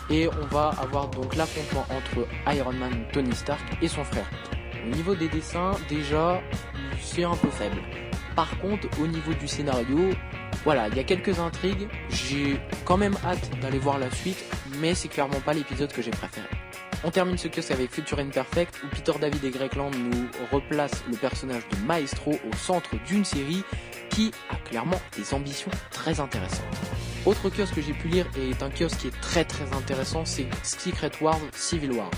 et 0.10 0.28
on 0.28 0.46
va 0.48 0.70
avoir 0.82 1.10
donc 1.10 1.36
l'affrontement 1.36 1.86
entre 1.90 2.28
Iron 2.54 2.74
Man, 2.74 3.06
Tony 3.12 3.34
Stark 3.36 3.62
et 3.82 3.88
son 3.88 4.04
frère. 4.04 4.30
Au 4.86 4.96
niveau 4.96 5.16
des 5.16 5.30
dessins, 5.30 5.72
déjà, 5.90 6.42
c'est 7.02 7.24
un 7.24 7.36
peu 7.36 7.50
faible. 7.50 7.82
Par 8.36 8.58
contre, 8.60 8.88
au 9.02 9.08
niveau 9.08 9.34
du 9.34 9.48
scénario, 9.48 10.12
voilà, 10.64 10.88
il 10.88 10.96
y 10.96 11.00
a 11.00 11.04
quelques 11.04 11.40
intrigues. 11.40 11.88
J'ai 12.10 12.60
quand 12.86 12.98
même 12.98 13.16
hâte 13.26 13.50
d'aller 13.62 13.80
voir 13.80 14.00
la 14.00 14.10
suite, 14.12 14.44
mais 14.80 14.96
c'est 14.96 15.10
clairement 15.10 15.42
pas 15.42 15.54
l'épisode 15.54 15.92
que 15.92 16.02
j'ai 16.02 16.12
préféré. 16.12 16.48
On 17.04 17.12
termine 17.12 17.38
ce 17.38 17.50
kiosque 17.50 17.72
avec 17.72 17.92
Future 17.92 18.20
Imperfect, 18.20 18.74
où 18.84 18.88
Peter 18.88 19.12
David 19.20 19.44
et 19.44 19.50
Greg 19.50 19.76
Land 19.76 19.92
nous 19.92 20.28
replacent 20.54 21.04
le 21.10 21.18
personnage 21.18 21.64
de 21.70 21.86
Maestro 21.86 22.32
au 22.32 22.56
centre 22.56 22.92
d'une 23.06 23.26
série 23.26 23.64
qui 24.10 24.32
a 24.50 24.56
clairement 24.56 25.02
des 25.18 25.34
ambitions 25.34 25.72
très 25.92 26.22
intéressantes. 26.22 26.64
Autre 27.26 27.50
kiosque 27.50 27.76
que 27.76 27.82
j'ai 27.82 27.94
pu 27.94 28.08
lire 28.08 28.26
et 28.38 28.52
est 28.52 28.64
un 28.64 28.70
kiosque 28.70 29.00
qui 29.00 29.08
est 29.08 29.22
très 29.22 29.44
très 29.44 29.74
intéressant, 29.74 30.24
c'est 30.24 30.48
Secret 30.64 31.12
Wars 31.20 31.40
Civil 31.54 31.92
War. 31.92 32.10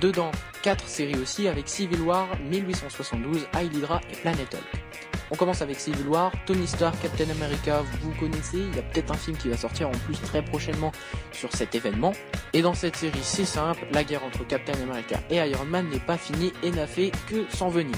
Dedans, 0.00 0.30
4 0.62 0.88
séries 0.88 1.16
aussi 1.16 1.48
avec 1.48 1.68
Civil 1.68 2.00
War, 2.00 2.28
1872, 2.50 3.46
High 3.54 3.74
Hydra 3.74 4.00
et 4.10 4.16
Planet 4.16 4.54
Hulk. 4.54 4.82
On 5.30 5.36
commence 5.36 5.62
avec 5.62 5.80
Civil 5.80 6.06
War, 6.06 6.32
Tony 6.46 6.66
Stark, 6.66 6.94
Captain 7.00 7.28
America, 7.30 7.82
vous 8.02 8.12
connaissez, 8.20 8.58
il 8.58 8.76
y 8.76 8.78
a 8.78 8.82
peut-être 8.82 9.10
un 9.10 9.16
film 9.16 9.36
qui 9.36 9.48
va 9.48 9.56
sortir 9.56 9.88
en 9.88 9.92
plus 9.92 10.20
très 10.20 10.44
prochainement 10.44 10.92
sur 11.32 11.50
cet 11.52 11.74
événement. 11.74 12.12
Et 12.52 12.62
dans 12.62 12.74
cette 12.74 12.96
série, 12.96 13.22
c'est 13.22 13.44
simple, 13.44 13.86
la 13.92 14.04
guerre 14.04 14.24
entre 14.24 14.46
Captain 14.46 14.74
America 14.82 15.18
et 15.30 15.36
Iron 15.36 15.64
Man 15.64 15.88
n'est 15.88 15.98
pas 15.98 16.18
finie 16.18 16.52
et 16.62 16.70
n'a 16.70 16.86
fait 16.86 17.10
que 17.26 17.44
s'envenimer. 17.48 17.96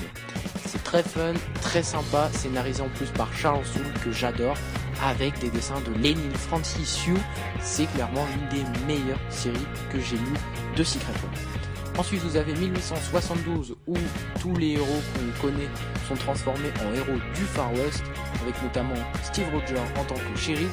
C'est 0.64 0.82
très 0.84 1.02
fun, 1.02 1.34
très 1.60 1.82
sympa, 1.82 2.30
scénarisé 2.32 2.82
en 2.82 2.88
plus 2.90 3.10
par 3.10 3.32
Charles 3.34 3.64
Soule 3.64 3.92
que 4.04 4.12
j'adore, 4.12 4.56
avec 5.02 5.38
des 5.40 5.50
dessins 5.50 5.80
de 5.80 5.92
Lenny 6.00 6.34
Francis 6.34 7.06
Yu. 7.06 7.14
C'est 7.60 7.86
clairement 7.92 8.26
l'une 8.32 8.62
des 8.62 8.86
meilleures 8.86 9.20
séries 9.30 9.66
que 9.92 10.00
j'ai 10.00 10.16
lues 10.16 10.76
de 10.76 10.84
Secret 10.84 11.12
Wars. 11.22 11.65
Ensuite, 11.98 12.20
vous 12.20 12.36
avez 12.36 12.52
1872 12.52 13.74
où 13.86 13.94
tous 14.38 14.54
les 14.56 14.72
héros 14.72 14.84
qu'on 14.84 15.46
connaît 15.46 15.68
sont 16.06 16.14
transformés 16.14 16.70
en 16.84 16.92
héros 16.92 17.18
du 17.34 17.40
Far 17.40 17.72
West, 17.72 18.04
avec 18.42 18.62
notamment 18.62 18.94
Steve 19.22 19.46
Rogers 19.50 19.80
en 19.98 20.04
tant 20.04 20.14
que 20.14 20.38
shérif. 20.38 20.70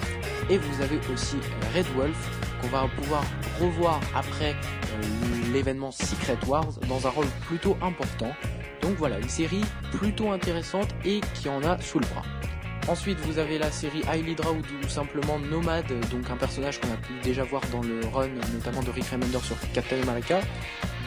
Et 0.49 0.57
vous 0.57 0.81
avez 0.81 0.99
aussi 1.13 1.37
Red 1.73 1.85
Wolf 1.95 2.29
qu'on 2.61 2.67
va 2.67 2.87
pouvoir 2.97 3.23
revoir 3.61 4.01
après 4.13 4.51
euh, 4.51 5.53
l'événement 5.53 5.91
Secret 5.91 6.37
Wars 6.45 6.73
dans 6.89 7.07
un 7.07 7.09
rôle 7.09 7.27
plutôt 7.47 7.77
important. 7.81 8.33
Donc 8.81 8.95
voilà, 8.97 9.17
une 9.19 9.29
série 9.29 9.63
plutôt 9.93 10.29
intéressante 10.31 10.89
et 11.05 11.21
qui 11.35 11.47
en 11.47 11.63
a 11.63 11.79
sous 11.79 11.99
le 11.99 12.05
bras. 12.07 12.42
Ensuite, 12.87 13.17
vous 13.21 13.39
avez 13.39 13.57
la 13.57 13.71
série 13.71 14.01
High 14.11 14.27
Hydra 14.27 14.51
ou 14.51 14.89
simplement 14.89 15.39
Nomad, 15.39 15.87
donc 16.11 16.29
un 16.29 16.35
personnage 16.35 16.81
qu'on 16.81 16.91
a 16.91 16.97
pu 16.97 17.13
déjà 17.23 17.43
voir 17.43 17.61
dans 17.71 17.81
le 17.81 18.01
run, 18.13 18.27
notamment 18.53 18.83
de 18.83 18.91
Rick 18.91 19.05
Remender 19.05 19.39
sur 19.41 19.55
Captain 19.73 20.01
America, 20.01 20.41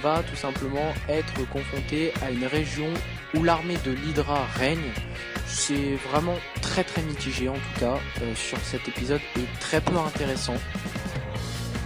va 0.02 0.22
tout 0.22 0.36
simplement 0.36 0.94
être 1.08 1.46
confronté 1.50 2.12
à 2.24 2.30
une 2.30 2.46
région 2.46 2.88
où 3.34 3.42
l'armée 3.42 3.76
de 3.84 3.90
l'Hydra 3.90 4.46
règne. 4.54 4.90
C'est 5.46 5.96
vraiment 6.10 6.36
très 6.62 6.82
très 6.82 7.02
mitigé 7.02 7.48
en 7.48 7.54
tout 7.54 7.80
cas 7.80 7.98
euh, 8.22 8.34
sur 8.34 8.58
cet 8.58 8.88
épisode 8.88 9.20
et 9.36 9.44
très 9.60 9.80
peu 9.80 9.96
intéressant. 9.96 10.56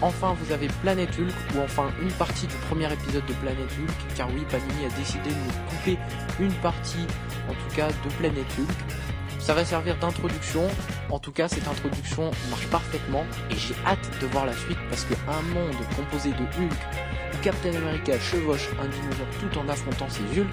Enfin, 0.02 0.34
vous 0.40 0.52
avez 0.52 0.68
Planet 0.82 1.10
Hulk, 1.18 1.34
ou 1.54 1.60
enfin 1.60 1.90
une 2.00 2.12
partie 2.12 2.46
du 2.46 2.54
premier 2.68 2.90
épisode 2.90 3.26
de 3.26 3.34
Planet 3.34 3.66
Hulk, 3.78 4.16
car 4.16 4.28
oui, 4.32 4.46
Panini 4.48 4.86
a 4.86 4.96
décidé 4.96 5.28
de 5.28 5.34
nous 5.34 5.68
couper 5.68 5.98
une 6.40 6.54
partie, 6.62 7.06
en 7.48 7.52
tout 7.52 7.76
cas, 7.76 7.88
de 7.88 8.08
Planet 8.18 8.46
Hulk. 8.58 8.99
Ça 9.40 9.54
va 9.54 9.64
servir 9.64 9.96
d'introduction. 9.96 10.68
En 11.10 11.18
tout 11.18 11.32
cas, 11.32 11.48
cette 11.48 11.66
introduction 11.66 12.30
marche 12.50 12.66
parfaitement 12.68 13.24
et 13.50 13.56
j'ai 13.56 13.74
hâte 13.84 14.08
de 14.20 14.26
voir 14.26 14.46
la 14.46 14.52
suite 14.52 14.78
parce 14.88 15.04
qu'un 15.04 15.42
monde 15.54 15.74
composé 15.96 16.30
de 16.30 16.42
Hulk 16.42 16.72
où 17.32 17.42
Captain 17.42 17.74
America 17.74 18.18
chevauche 18.20 18.68
un 18.80 18.86
dinosaure 18.86 19.26
tout 19.40 19.58
en 19.58 19.68
affrontant 19.68 20.08
ses 20.08 20.22
Hulk, 20.38 20.46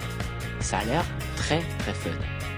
ça 0.60 0.78
a 0.78 0.84
l'air 0.84 1.04
très 1.36 1.60
très 1.78 1.94
fun. 1.94 2.10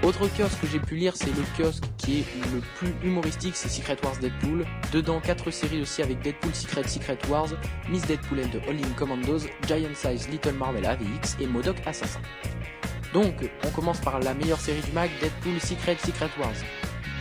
Autre 0.03 0.27
kiosque 0.35 0.59
que 0.61 0.67
j'ai 0.67 0.79
pu 0.79 0.95
lire, 0.95 1.13
c'est 1.15 1.27
le 1.27 1.43
kiosque 1.55 1.83
qui 1.97 2.21
est 2.21 2.25
le 2.51 2.61
plus 2.77 2.93
humoristique, 3.03 3.55
c'est 3.55 3.69
Secret 3.69 3.97
Wars 4.03 4.17
Deadpool. 4.17 4.65
Dedans, 4.91 5.19
4 5.19 5.51
séries 5.51 5.81
aussi 5.81 6.01
avec 6.01 6.21
Deadpool 6.21 6.55
Secret 6.55 6.87
Secret 6.87 7.19
Wars, 7.29 7.49
Miss 7.87 8.01
Deadpool 8.07 8.39
and 8.39 8.49
the 8.49 8.67
All 8.67 8.75
In 8.75 8.93
Commandos, 8.97 9.41
Giant 9.67 9.93
Size 9.93 10.27
Little 10.29 10.53
Marvel 10.53 10.87
AVX 10.87 11.37
et 11.39 11.45
Modoc 11.45 11.75
Assassin. 11.85 12.21
Donc, 13.13 13.33
on 13.65 13.69
commence 13.69 13.99
par 13.99 14.19
la 14.19 14.33
meilleure 14.33 14.59
série 14.59 14.81
du 14.81 14.91
mag, 14.93 15.09
Deadpool 15.19 15.59
Secret 15.59 15.97
Secret 15.97 16.29
Wars. 16.39 16.53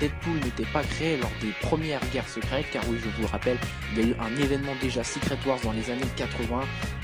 Deadpool 0.00 0.36
n'était 0.44 0.70
pas 0.72 0.82
créé 0.82 1.18
lors 1.18 1.30
des 1.42 1.52
premières 1.60 2.00
guerres 2.12 2.28
secrètes, 2.28 2.66
car 2.72 2.82
oui, 2.88 2.96
je 3.02 3.08
vous 3.10 3.22
le 3.22 3.26
rappelle, 3.26 3.58
il 3.92 3.98
y 3.98 4.02
a 4.02 4.08
eu 4.08 4.14
un 4.20 4.34
événement 4.40 4.72
déjà 4.80 5.04
Secret 5.04 5.38
Wars 5.46 5.58
dans 5.62 5.72
les 5.72 5.90
années 5.90 6.00
80. 6.16 6.60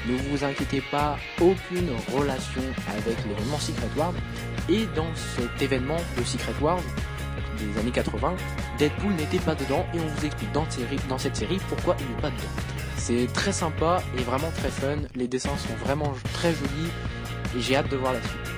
Ne 0.09 0.17
vous 0.17 0.45
inquiétez 0.45 0.83
pas, 0.91 1.19
aucune 1.41 1.91
relation 2.15 2.63
avec 2.89 3.17
l'événement 3.27 3.59
Secret 3.59 3.91
Wars. 3.97 4.15
Et 4.69 4.87
dans 4.95 5.13
cet 5.15 5.61
événement 5.61 5.99
de 6.17 6.25
Secret 6.25 6.55
Wars 6.61 6.81
des 7.59 7.81
années 7.81 7.91
80, 7.91 8.35
Deadpool 8.79 9.13
n'était 9.15 9.39
pas 9.39 9.55
dedans 9.55 9.87
et 9.95 9.99
on 9.99 10.07
vous 10.07 10.27
explique 10.27 10.53
dans 10.53 11.19
cette 11.19 11.37
série 11.37 11.59
pourquoi 11.69 11.97
il 12.01 12.07
n'est 12.15 12.23
pas 12.23 12.31
dedans. 12.31 12.43
C'est 12.97 13.27
très 13.33 13.53
sympa 13.53 14.03
et 14.19 14.23
vraiment 14.23 14.51
très 14.57 14.71
fun. 14.71 14.97
Les 15.15 15.29
dessins 15.29 15.57
sont 15.57 15.75
vraiment 15.85 16.13
très 16.33 16.53
jolis 16.53 16.91
et 17.57 17.61
j'ai 17.61 17.77
hâte 17.77 17.91
de 17.91 17.97
voir 17.97 18.13
la 18.13 18.21
suite. 18.21 18.56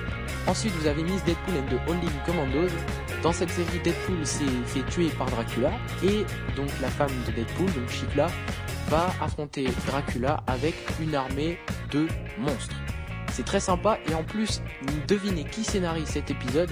Ensuite, 0.49 0.73
vous 0.77 0.87
avez 0.87 1.03
Miss 1.03 1.23
Deadpool 1.25 1.53
and 1.57 1.67
the 1.67 1.87
Holding 1.87 2.09
Commandos. 2.25 2.73
Dans 3.21 3.31
cette 3.31 3.51
série, 3.51 3.79
Deadpool 3.83 4.25
s'est 4.25 4.45
fait 4.65 4.81
tuer 4.89 5.09
par 5.09 5.27
Dracula 5.27 5.71
et 6.03 6.25
donc 6.55 6.69
la 6.81 6.87
femme 6.87 7.11
de 7.27 7.31
Deadpool, 7.31 7.67
donc 7.67 7.87
Chikla, 7.87 8.25
va 8.87 9.13
affronter 9.21 9.67
Dracula 9.85 10.43
avec 10.47 10.73
une 10.99 11.13
armée 11.13 11.59
de 11.91 12.07
monstres. 12.39 12.75
C'est 13.31 13.45
très 13.45 13.59
sympa 13.59 13.99
et 14.09 14.15
en 14.15 14.23
plus, 14.23 14.63
devinez 15.07 15.43
qui 15.43 15.63
scénarise 15.63 16.07
cet 16.07 16.31
épisode? 16.31 16.71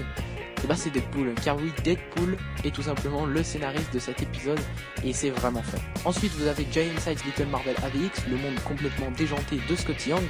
Et 0.64 0.66
bah 0.66 0.74
c'est 0.74 0.90
Deadpool, 0.90 1.32
car 1.44 1.56
oui, 1.56 1.70
Deadpool 1.84 2.36
est 2.64 2.74
tout 2.74 2.82
simplement 2.82 3.26
le 3.26 3.44
scénariste 3.44 3.94
de 3.94 4.00
cet 4.00 4.20
épisode 4.20 4.58
et 5.04 5.12
c'est 5.12 5.30
vraiment 5.30 5.62
fun. 5.62 5.78
Ensuite 6.04 6.32
vous 6.32 6.48
avez 6.48 6.66
Giant 6.72 6.82
Size 6.98 7.24
Little 7.24 7.46
Marvel 7.46 7.76
AVX, 7.84 8.26
le 8.28 8.38
monde 8.38 8.58
complètement 8.66 9.12
déjanté 9.12 9.60
de 9.70 9.76
Scott 9.76 10.04
Young, 10.04 10.24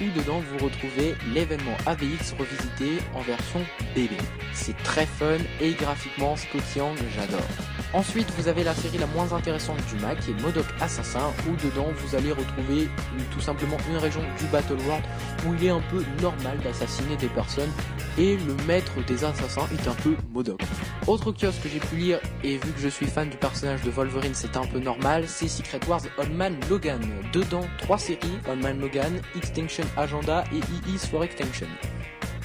où 0.00 0.18
dedans 0.18 0.40
vous 0.40 0.64
retrouvez 0.64 1.14
l'événement 1.34 1.76
AVX 1.86 2.34
revisité 2.38 2.98
en 3.14 3.20
version 3.20 3.60
bébé. 3.94 4.16
C'est 4.52 4.76
très 4.78 5.06
fun 5.06 5.38
et 5.60 5.72
graphiquement 5.72 6.36
Scott 6.36 6.62
Young 6.76 6.96
j'adore. 7.14 7.79
Ensuite, 7.92 8.30
vous 8.38 8.46
avez 8.46 8.62
la 8.62 8.72
série 8.72 8.98
la 8.98 9.06
moins 9.08 9.32
intéressante 9.32 9.78
du 9.86 10.00
MAC, 10.00 10.20
qui 10.20 10.30
est 10.30 10.40
Modoc 10.40 10.64
Assassin, 10.80 11.32
où 11.48 11.56
dedans 11.56 11.88
vous 11.92 12.14
allez 12.14 12.30
retrouver 12.30 12.88
tout 13.32 13.40
simplement 13.40 13.76
une 13.90 13.96
région 13.96 14.20
du 14.38 14.46
Battle 14.46 14.76
World 14.86 15.04
où 15.44 15.54
il 15.54 15.66
est 15.66 15.70
un 15.70 15.82
peu 15.90 16.04
normal 16.22 16.58
d'assassiner 16.62 17.16
des 17.16 17.26
personnes 17.26 17.70
et 18.16 18.36
le 18.36 18.54
maître 18.68 18.92
des 19.06 19.24
assassins 19.24 19.66
est 19.72 19.88
un 19.88 19.94
peu 19.94 20.14
Modoc. 20.32 20.60
Autre 21.08 21.32
kiosque 21.32 21.62
que 21.62 21.68
j'ai 21.68 21.80
pu 21.80 21.96
lire, 21.96 22.20
et 22.44 22.58
vu 22.58 22.70
que 22.70 22.80
je 22.80 22.88
suis 22.88 23.06
fan 23.06 23.28
du 23.28 23.36
personnage 23.36 23.82
de 23.82 23.90
Wolverine, 23.90 24.34
c'est 24.34 24.56
un 24.56 24.66
peu 24.66 24.78
normal, 24.78 25.24
c'est 25.26 25.48
Secret 25.48 25.80
Wars 25.88 26.02
On 26.18 26.28
Man 26.28 26.56
Logan. 26.68 27.00
Dedans, 27.32 27.66
trois 27.78 27.98
séries, 27.98 28.38
On 28.48 28.54
Man 28.54 28.80
Logan, 28.80 29.20
Extinction 29.36 29.84
Agenda 29.96 30.44
et 30.52 30.58
E 30.58 30.94
is 30.94 31.08
for 31.08 31.24
Extinction. 31.24 31.66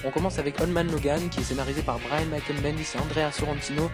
On 0.04 0.10
commence 0.10 0.38
avec 0.40 0.60
On 0.60 0.66
Man 0.66 0.90
Logan, 0.90 1.28
qui 1.28 1.40
est 1.40 1.44
scénarisé 1.44 1.82
par 1.82 1.98
Brian 2.00 2.26
Michael 2.30 2.60
Bendis 2.62 2.88
et 2.94 2.98
Andrea 2.98 3.30
Sorrentino. 3.30 3.90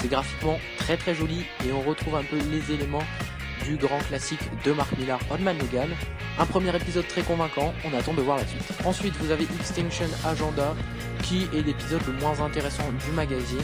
C'est 0.00 0.08
graphiquement 0.08 0.60
très 0.76 0.96
très 0.96 1.12
joli 1.12 1.44
et 1.66 1.72
on 1.72 1.80
retrouve 1.80 2.14
un 2.14 2.22
peu 2.22 2.36
les 2.36 2.72
éléments 2.72 3.02
du 3.64 3.76
grand 3.76 3.98
classique 3.98 4.40
de 4.64 4.72
Mark 4.72 4.96
Millar, 4.98 5.18
On 5.30 5.38
Man 5.38 5.58
Logan. 5.58 5.88
Un 6.38 6.46
premier 6.46 6.74
épisode 6.74 7.06
très 7.06 7.22
convaincant, 7.22 7.72
on 7.84 7.96
attend 7.96 8.14
de 8.14 8.22
voir 8.22 8.36
la 8.36 8.46
suite. 8.46 8.62
Ensuite, 8.84 9.14
vous 9.16 9.30
avez 9.30 9.44
Extinction 9.58 10.06
Agenda, 10.24 10.74
qui 11.22 11.48
est 11.54 11.62
l'épisode 11.62 12.00
le 12.06 12.12
moins 12.14 12.40
intéressant 12.40 12.84
du 13.04 13.12
magazine. 13.12 13.58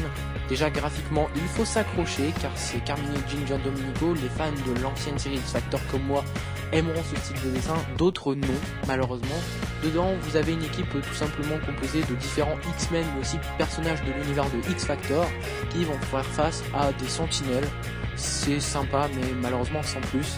Déjà 0.48 0.70
graphiquement, 0.70 1.28
il 1.36 1.42
faut 1.42 1.64
s'accrocher 1.64 2.32
car 2.40 2.50
c'est 2.54 2.82
Carmine 2.84 3.14
Jean 3.46 3.58
Dominico. 3.58 4.14
Les 4.14 4.28
fans 4.28 4.52
de 4.52 4.80
l'ancienne 4.82 5.18
série 5.18 5.36
X 5.36 5.52
Factor 5.52 5.80
comme 5.90 6.02
moi 6.02 6.24
aimeront 6.72 7.02
ce 7.10 7.16
style 7.20 7.40
de 7.44 7.50
dessin, 7.54 7.76
d'autres 7.96 8.34
non, 8.34 8.48
malheureusement. 8.86 9.40
Dedans, 9.82 10.12
vous 10.20 10.36
avez 10.36 10.52
une 10.52 10.64
équipe 10.64 10.90
tout 10.90 11.14
simplement 11.14 11.56
composée 11.64 12.02
de 12.02 12.14
différents 12.16 12.56
X-Men, 12.76 13.04
mais 13.14 13.20
aussi 13.20 13.36
personnages 13.58 14.02
de 14.02 14.12
l'univers 14.12 14.46
de 14.50 14.70
X 14.70 14.84
Factor, 14.84 15.26
qui 15.70 15.84
vont 15.84 15.98
faire 16.10 16.24
face 16.24 16.62
à 16.74 16.92
des 16.92 17.08
sentinelles. 17.08 17.68
C'est 18.16 18.60
sympa, 18.60 19.08
mais 19.14 19.32
malheureusement 19.40 19.82
sans 19.82 20.00
plus. 20.00 20.36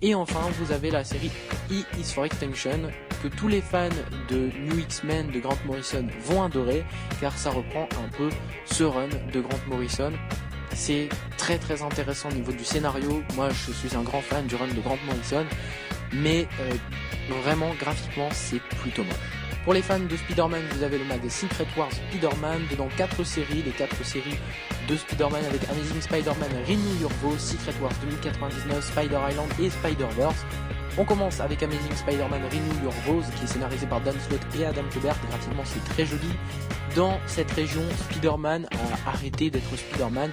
Et 0.00 0.14
enfin, 0.14 0.40
vous 0.58 0.72
avez 0.72 0.90
la 0.90 1.04
série 1.04 1.30
E 1.70 1.84
is 1.98 2.12
for 2.12 2.24
Extinction, 2.24 2.90
que 3.22 3.28
tous 3.28 3.46
les 3.46 3.60
fans 3.60 3.88
de 4.28 4.50
New 4.64 4.78
X-Men 4.80 5.30
de 5.30 5.38
Grant 5.38 5.58
Morrison 5.64 6.06
vont 6.24 6.42
adorer, 6.42 6.84
car 7.20 7.36
ça 7.38 7.50
reprend 7.50 7.88
un 8.04 8.08
peu 8.16 8.28
ce 8.66 8.82
run 8.82 9.08
de 9.32 9.40
Grant 9.40 9.60
Morrison. 9.68 10.12
C'est 10.74 11.08
très 11.38 11.58
très 11.58 11.82
intéressant 11.82 12.30
au 12.30 12.34
niveau 12.34 12.52
du 12.52 12.64
scénario. 12.64 13.22
Moi, 13.36 13.50
je 13.50 13.72
suis 13.72 13.96
un 13.96 14.02
grand 14.02 14.22
fan 14.22 14.46
du 14.46 14.56
run 14.56 14.68
de 14.68 14.80
Grant 14.80 14.98
Morrison, 15.06 15.46
mais 16.12 16.48
euh, 16.60 16.72
vraiment 17.42 17.72
graphiquement, 17.78 18.28
c'est 18.32 18.60
plutôt 18.80 19.04
moche. 19.04 19.41
Pour 19.64 19.74
les 19.74 19.82
fans 19.82 20.00
de 20.00 20.16
Spider-Man, 20.16 20.62
vous 20.72 20.82
avez 20.82 20.98
le 20.98 21.04
mag 21.04 21.20
Secret 21.28 21.66
Wars 21.76 21.92
Spider-Man, 21.92 22.62
dedans 22.70 22.88
4 22.96 23.22
séries, 23.24 23.62
les 23.64 23.70
4 23.70 24.04
séries 24.04 24.38
de 24.88 24.96
Spider-Man 24.96 25.44
avec 25.44 25.62
Amazing 25.70 26.00
Spider-Man 26.00 26.50
Renew 26.66 27.00
Your 27.00 27.12
Vow, 27.22 27.38
Secret 27.38 27.74
Wars 27.80 27.92
2099, 28.02 28.84
Spider 28.84 29.18
Island 29.30 29.48
et 29.60 29.70
Spider-Verse. 29.70 30.44
On 30.98 31.04
commence 31.04 31.40
avec 31.40 31.62
Amazing 31.62 31.94
Spider-Man 31.94 32.42
Renew 32.50 32.82
Your 32.84 32.92
Vows, 33.06 33.22
qui 33.36 33.44
est 33.44 33.46
scénarisé 33.46 33.86
par 33.86 34.00
Dan 34.00 34.14
Slott 34.28 34.40
et 34.58 34.66
Adam 34.66 34.82
Kubert. 34.90 35.16
Graphiquement, 35.30 35.64
c'est 35.64 35.84
très 35.94 36.04
joli. 36.04 36.28
Dans 36.96 37.18
cette 37.26 37.50
région, 37.52 37.82
Spider-Man 38.10 38.66
a 38.70 39.10
arrêté 39.10 39.48
d'être 39.48 39.76
Spider-Man 39.76 40.32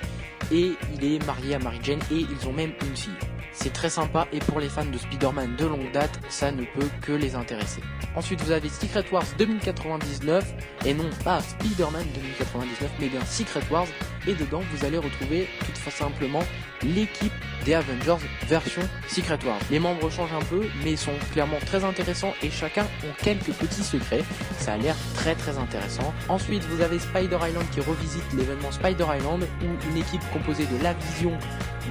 et 0.52 0.74
il 0.96 1.14
est 1.14 1.26
marié 1.26 1.56
à 1.56 1.60
Mary 1.60 1.80
Jane 1.84 2.00
et 2.12 2.26
ils 2.30 2.48
ont 2.48 2.54
même 2.54 2.74
une 2.82 2.98
fille. 2.98 3.29
C'est 3.52 3.74
très 3.74 3.90
sympa 3.90 4.28
et 4.32 4.40
pour 4.40 4.60
les 4.60 4.70
fans 4.70 4.86
de 4.86 4.98
Spider-Man 4.98 5.56
de 5.56 5.66
longue 5.66 5.92
date, 5.92 6.20
ça 6.30 6.52
ne 6.52 6.64
peut 6.64 6.88
que 7.02 7.12
les 7.12 7.36
intéresser. 7.36 7.82
Ensuite, 8.16 8.42
vous 8.42 8.52
avez 8.52 8.70
Secret 8.70 9.06
Wars 9.12 9.26
2099 9.38 10.46
et 10.86 10.94
non 10.94 11.10
pas 11.24 11.42
Spider-Man 11.42 12.06
2099, 12.14 12.92
mais 13.00 13.10
bien 13.10 13.26
Secret 13.26 13.64
Wars. 13.70 13.88
Et 14.28 14.34
dedans, 14.34 14.62
vous 14.74 14.86
allez 14.86 14.98
retrouver 14.98 15.48
tout 15.84 15.92
simplement 15.92 16.44
l'équipe 16.84 17.34
des 17.66 17.74
Avengers 17.74 18.24
version 18.48 18.82
Secret 19.08 19.40
Wars. 19.46 19.60
Les 19.72 19.80
membres 19.80 20.10
changent 20.10 20.34
un 20.34 20.46
peu, 20.46 20.62
mais 20.84 20.96
sont 20.96 21.14
clairement 21.34 21.58
très 21.66 21.84
intéressants 21.84 22.34
et 22.42 22.50
chacun 22.50 22.84
ont 22.84 23.14
quelques 23.24 23.52
petits 23.54 23.84
secrets. 23.84 24.24
Ça 24.58 24.74
a 24.74 24.78
l'air 24.78 24.96
très 25.16 25.36
très 25.36 25.58
intéressant. 25.58 26.14
Ensuite, 26.28 26.64
vous 26.66 26.82
avez 26.82 27.00
Spider 27.00 27.38
Island 27.42 27.66
qui 27.72 27.82
revisite 27.82 28.24
l'événement 28.38 28.72
Spider 28.72 29.06
Island 29.18 29.48
où 29.62 29.90
une 29.90 29.98
équipe 29.98 30.22
composée 30.32 30.66
de 30.66 30.84
la 30.84 30.94
Vision, 30.94 31.38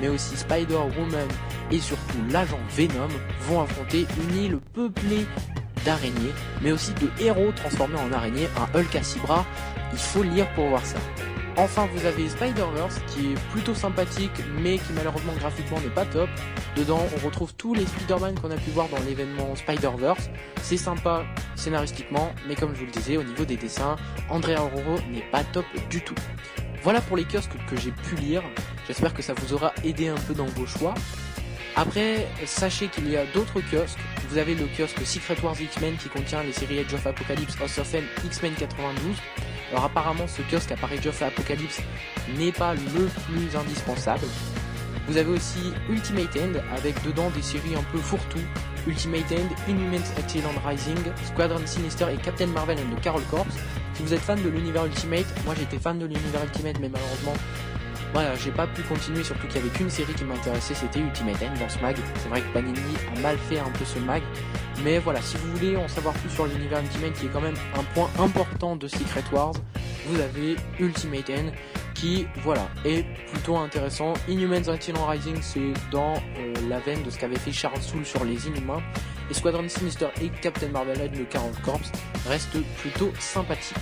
mais 0.00 0.08
aussi 0.08 0.36
Spider-Woman 0.36 1.28
et 1.70 1.78
surtout 1.78 2.18
l'agent 2.30 2.58
Venom 2.70 3.08
vont 3.42 3.62
affronter 3.62 4.06
une 4.22 4.36
île 4.36 4.58
peuplée 4.72 5.26
d'araignées, 5.84 6.32
mais 6.62 6.72
aussi 6.72 6.92
de 6.94 7.08
héros 7.22 7.52
transformés 7.52 7.98
en 7.98 8.12
araignées, 8.12 8.48
un 8.56 8.78
Hulk 8.78 8.94
à 8.96 9.02
six 9.02 9.18
bras. 9.20 9.44
Il 9.92 9.98
faut 9.98 10.22
lire 10.22 10.46
pour 10.54 10.68
voir 10.68 10.84
ça. 10.84 10.98
Enfin, 11.56 11.88
vous 11.92 12.06
avez 12.06 12.28
Spider-Verse 12.28 13.00
qui 13.08 13.32
est 13.32 13.40
plutôt 13.50 13.74
sympathique, 13.74 14.30
mais 14.62 14.78
qui 14.78 14.92
malheureusement 14.92 15.32
graphiquement 15.40 15.80
n'est 15.80 15.88
pas 15.88 16.04
top. 16.04 16.28
Dedans, 16.76 17.04
on 17.16 17.26
retrouve 17.26 17.52
tous 17.54 17.74
les 17.74 17.84
Spider-Man 17.84 18.38
qu'on 18.38 18.52
a 18.52 18.56
pu 18.56 18.70
voir 18.70 18.86
dans 18.88 19.00
l'événement 19.04 19.56
Spider-Verse. 19.56 20.30
C'est 20.62 20.76
sympa 20.76 21.24
scénaristiquement, 21.56 22.30
mais 22.46 22.54
comme 22.54 22.74
je 22.74 22.80
vous 22.80 22.86
le 22.86 22.92
disais, 22.92 23.16
au 23.16 23.24
niveau 23.24 23.44
des 23.44 23.56
dessins, 23.56 23.96
Andrea 24.30 24.62
Aurora 24.62 25.00
n'est 25.10 25.28
pas 25.32 25.42
top 25.42 25.64
du 25.90 26.00
tout. 26.00 26.14
Voilà 26.82 27.00
pour 27.00 27.16
les 27.16 27.24
kiosques 27.24 27.56
que 27.68 27.76
j'ai 27.76 27.90
pu 27.90 28.14
lire. 28.16 28.42
J'espère 28.86 29.12
que 29.12 29.22
ça 29.22 29.34
vous 29.34 29.52
aura 29.52 29.72
aidé 29.84 30.08
un 30.08 30.16
peu 30.16 30.34
dans 30.34 30.46
vos 30.46 30.66
choix. 30.66 30.94
Après, 31.76 32.26
sachez 32.46 32.88
qu'il 32.88 33.10
y 33.10 33.16
a 33.16 33.24
d'autres 33.26 33.60
kiosques. 33.60 33.98
Vous 34.28 34.38
avez 34.38 34.54
le 34.54 34.66
kiosque 34.66 35.04
Secret 35.04 35.36
Wars 35.42 35.60
X-Men 35.60 35.96
qui 35.96 36.08
contient 36.08 36.42
les 36.42 36.52
séries 36.52 36.80
Age 36.80 36.94
of 36.94 37.06
Apocalypse, 37.06 37.56
House 37.60 37.78
of 37.78 37.94
M, 37.94 38.04
X-Men 38.24 38.54
92. 38.54 39.16
Alors 39.70 39.84
apparemment, 39.84 40.26
ce 40.26 40.42
kiosque 40.42 40.72
à 40.72 40.76
Paris 40.76 40.98
Age 40.98 41.08
of 41.08 41.22
Apocalypse 41.22 41.80
n'est 42.36 42.52
pas 42.52 42.74
le 42.74 42.80
plus 42.80 43.56
indispensable. 43.56 44.24
Vous 45.08 45.16
avez 45.16 45.30
aussi 45.30 45.72
Ultimate 45.88 46.36
End 46.36 46.58
avec 46.76 47.02
dedans 47.02 47.30
des 47.30 47.42
séries 47.42 47.76
un 47.76 47.82
peu 47.92 47.98
fourre-tout. 47.98 48.44
Ultimate 48.86 49.32
End, 49.32 49.70
Inhumans 49.70 50.04
Excellent 50.18 50.52
Rising, 50.66 50.98
Squadron 51.26 51.66
Sinister 51.66 52.06
et 52.12 52.16
Captain 52.16 52.46
Marvel 52.46 52.78
and 52.78 52.94
the 52.94 53.00
Carol 53.00 53.22
Corps. 53.30 53.46
Si 53.98 54.04
vous 54.04 54.14
êtes 54.14 54.20
fan 54.20 54.40
de 54.40 54.48
l'univers 54.48 54.86
Ultimate, 54.86 55.26
moi 55.44 55.56
j'étais 55.58 55.76
fan 55.76 55.98
de 55.98 56.06
l'univers 56.06 56.44
Ultimate 56.44 56.76
mais 56.80 56.88
malheureusement 56.88 57.34
voilà, 58.12 58.36
j'ai 58.36 58.52
pas 58.52 58.68
pu 58.68 58.82
continuer, 58.82 59.24
surtout 59.24 59.48
qu'il 59.48 59.56
y 59.56 59.58
avait 59.58 59.76
qu'une 59.76 59.90
série 59.90 60.14
qui 60.14 60.22
m'intéressait, 60.22 60.74
c'était 60.74 61.00
Ultimate 61.00 61.42
End 61.42 61.58
dans 61.58 61.68
ce 61.68 61.78
mag. 61.80 61.96
C'est 62.16 62.28
vrai 62.28 62.40
que 62.40 62.52
Panini 62.54 62.78
a 63.14 63.20
mal 63.20 63.36
fait 63.36 63.58
un 63.58 63.68
peu 63.70 63.84
ce 63.84 63.98
mag. 63.98 64.22
Mais 64.84 64.98
voilà, 65.00 65.20
si 65.20 65.36
vous 65.36 65.52
voulez 65.52 65.76
en 65.76 65.88
savoir 65.88 66.14
plus 66.14 66.30
sur 66.30 66.46
l'univers 66.46 66.80
Ultimate, 66.80 67.12
qui 67.14 67.26
est 67.26 67.28
quand 67.28 67.40
même 67.40 67.56
un 67.76 67.82
point 67.92 68.08
important 68.18 68.76
de 68.76 68.86
Secret 68.86 69.24
Wars, 69.32 69.52
vous 70.06 70.20
avez 70.20 70.56
Ultimate 70.78 71.28
End, 71.28 71.50
qui, 71.94 72.26
voilà, 72.42 72.68
est 72.84 73.04
plutôt 73.32 73.56
intéressant. 73.56 74.14
Inhumans 74.28 74.72
Excellent 74.72 75.06
Rising, 75.06 75.36
c'est 75.42 75.72
dans 75.90 76.14
euh, 76.14 76.54
la 76.68 76.78
veine 76.78 77.02
de 77.02 77.10
ce 77.10 77.18
qu'avait 77.18 77.36
fait 77.36 77.52
Charles 77.52 77.82
Soule 77.82 78.06
sur 78.06 78.24
les 78.24 78.46
Inhumains. 78.46 78.82
Et 79.30 79.34
Squadron 79.34 79.68
Sinister 79.68 80.08
et 80.22 80.30
Captain 80.40 80.68
Marvel 80.68 81.00
and 81.00 81.16
le 81.16 81.24
40 81.24 81.62
Corps 81.62 81.80
restent 82.26 82.62
plutôt 82.78 83.12
sympathiques. 83.18 83.76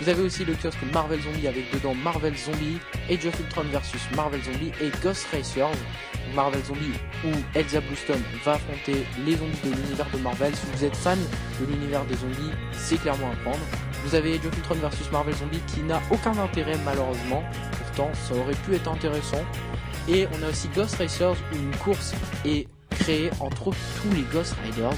Vous 0.00 0.08
avez 0.10 0.22
aussi 0.22 0.44
le 0.44 0.54
kiosque 0.54 0.78
Marvel 0.92 1.20
Zombie 1.20 1.48
avec 1.48 1.72
dedans 1.72 1.94
Marvel 1.94 2.36
Zombie, 2.36 2.78
Age 3.10 3.26
of 3.26 3.40
Ultron 3.40 3.64
versus 3.64 4.02
Marvel 4.14 4.42
Zombie 4.42 4.70
et 4.80 4.90
Ghost 5.02 5.26
Racers. 5.32 5.76
Marvel 6.34 6.62
Zombie 6.64 6.92
où 7.24 7.30
Elsa 7.54 7.80
Bluestone 7.80 8.22
va 8.44 8.54
affronter 8.54 9.06
les 9.24 9.36
zombies 9.36 9.60
de 9.64 9.70
l'univers 9.70 10.06
de 10.12 10.18
Marvel. 10.18 10.54
Si 10.54 10.66
vous 10.74 10.84
êtes 10.84 10.96
fan 10.96 11.18
de 11.60 11.66
l'univers 11.66 12.04
des 12.04 12.16
zombies, 12.16 12.50
c'est 12.72 13.00
clairement 13.00 13.30
à 13.30 13.36
prendre. 13.36 13.64
Vous 14.04 14.14
avez 14.14 14.34
Age 14.34 14.46
of 14.46 14.56
Ultron 14.56 14.74
versus 14.74 15.10
Marvel 15.10 15.34
Zombie 15.34 15.60
qui 15.66 15.82
n'a 15.82 16.02
aucun 16.10 16.36
intérêt 16.38 16.76
malheureusement. 16.84 17.42
Pourtant, 17.78 18.10
ça 18.14 18.34
aurait 18.34 18.54
pu 18.66 18.74
être 18.74 18.90
intéressant. 18.90 19.42
Et 20.08 20.26
on 20.38 20.42
a 20.44 20.50
aussi 20.50 20.68
Ghost 20.74 20.96
Racers 20.96 21.36
où 21.52 21.56
une 21.56 21.76
course 21.76 22.14
est 22.44 22.66
entre 23.40 23.70
tous 23.70 24.14
les 24.14 24.22
Ghost 24.32 24.54
Riders. 24.64 24.90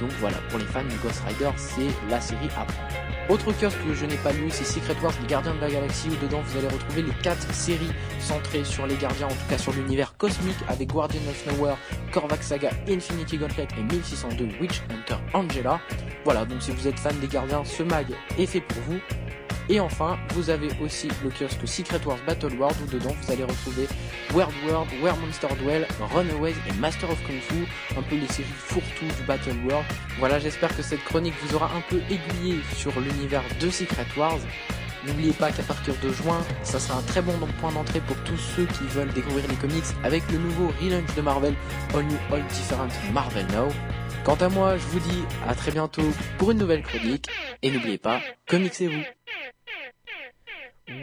Donc 0.00 0.10
voilà, 0.20 0.36
pour 0.50 0.58
les 0.58 0.64
fans 0.66 0.82
de 0.82 1.02
Ghost 1.02 1.22
Rider, 1.26 1.50
c'est 1.56 2.10
la 2.10 2.20
série 2.20 2.48
à 2.56 2.64
prendre. 2.64 3.04
Autre 3.30 3.52
kiosque 3.52 3.78
que 3.86 3.94
je 3.94 4.04
n'ai 4.04 4.16
pas 4.16 4.32
lu, 4.32 4.50
c'est 4.50 4.64
Secret 4.64 4.96
Wars, 5.02 5.14
les 5.22 5.26
gardiens 5.26 5.54
de 5.54 5.60
la 5.60 5.70
galaxie, 5.70 6.08
où 6.10 6.16
dedans 6.24 6.42
vous 6.44 6.58
allez 6.58 6.68
retrouver 6.68 7.02
les 7.02 7.12
4 7.22 7.54
séries 7.54 7.92
centrées 8.20 8.64
sur 8.64 8.86
les 8.86 8.96
gardiens, 8.96 9.28
en 9.28 9.30
tout 9.30 9.48
cas 9.48 9.56
sur 9.56 9.72
l'univers 9.72 10.14
cosmique, 10.18 10.58
avec 10.68 10.88
Guardian 10.88 11.22
of 11.30 11.46
Nowhere, 11.46 11.76
Korvac 12.12 12.42
Saga, 12.42 12.70
Infinity 12.86 13.38
Gauntlet 13.38 13.66
et 13.78 13.82
1602 13.82 14.48
Witch 14.60 14.82
Hunter 14.90 15.22
Angela. 15.32 15.80
Voilà, 16.24 16.44
donc 16.44 16.60
si 16.60 16.70
vous 16.70 16.86
êtes 16.86 16.98
fan 16.98 17.18
des 17.18 17.28
gardiens, 17.28 17.64
ce 17.64 17.82
mag 17.82 18.06
est 18.38 18.46
fait 18.46 18.60
pour 18.60 18.82
vous. 18.82 18.98
Et 19.68 19.80
enfin, 19.80 20.18
vous 20.34 20.50
avez 20.50 20.68
aussi 20.82 21.08
le 21.22 21.30
kiosque 21.30 21.66
Secret 21.66 22.00
Wars 22.04 22.18
Battle 22.26 22.52
World, 22.58 22.76
où 22.82 22.90
dedans 22.90 23.14
vous 23.22 23.32
allez 23.32 23.44
retrouver 23.44 23.88
World 24.34 24.54
World, 24.66 24.90
Where 25.02 25.16
Monster 25.16 25.48
Duel, 25.62 25.86
Runaways 26.12 26.54
et 26.68 26.72
Master 26.78 27.10
of 27.10 27.18
Kung 27.26 27.40
Fu, 27.40 27.66
un 27.96 28.02
peu 28.02 28.16
les 28.16 28.28
séries 28.28 28.48
fourre-tout 28.56 29.06
du 29.06 29.22
Battle 29.26 29.56
World. 29.66 29.86
Voilà, 30.18 30.38
j'espère 30.38 30.76
que 30.76 30.82
cette 30.82 31.02
chronique 31.04 31.34
vous 31.42 31.54
aura 31.54 31.66
un 31.66 31.80
peu 31.88 32.00
aiguillé 32.10 32.58
sur 32.74 32.92
l'univers 33.00 33.42
de 33.58 33.70
Secret 33.70 34.06
Wars. 34.16 34.40
N'oubliez 35.06 35.32
pas 35.32 35.50
qu'à 35.50 35.62
partir 35.62 35.94
de 36.02 36.12
juin, 36.12 36.40
ça 36.62 36.78
sera 36.78 36.98
un 36.98 37.02
très 37.02 37.20
bon 37.22 37.32
point 37.60 37.72
d'entrée 37.72 38.00
pour 38.00 38.16
tous 38.24 38.38
ceux 38.38 38.64
qui 38.64 38.84
veulent 38.88 39.12
découvrir 39.12 39.46
les 39.48 39.56
comics 39.56 39.84
avec 40.02 40.22
le 40.30 40.38
nouveau 40.38 40.72
relaunch 40.80 41.14
de 41.14 41.20
Marvel, 41.20 41.54
All 41.94 42.04
New 42.04 42.18
All 42.32 42.42
Different 42.48 42.88
Marvel 43.12 43.46
Now. 43.48 43.68
Quant 44.24 44.36
à 44.36 44.48
moi, 44.48 44.78
je 44.78 44.84
vous 44.84 45.00
dis 45.00 45.22
à 45.46 45.54
très 45.54 45.70
bientôt 45.70 46.10
pour 46.38 46.50
une 46.50 46.58
nouvelle 46.58 46.82
chronique, 46.82 47.26
et 47.62 47.70
n'oubliez 47.70 47.98
pas, 47.98 48.20
comicsez-vous 48.48 49.02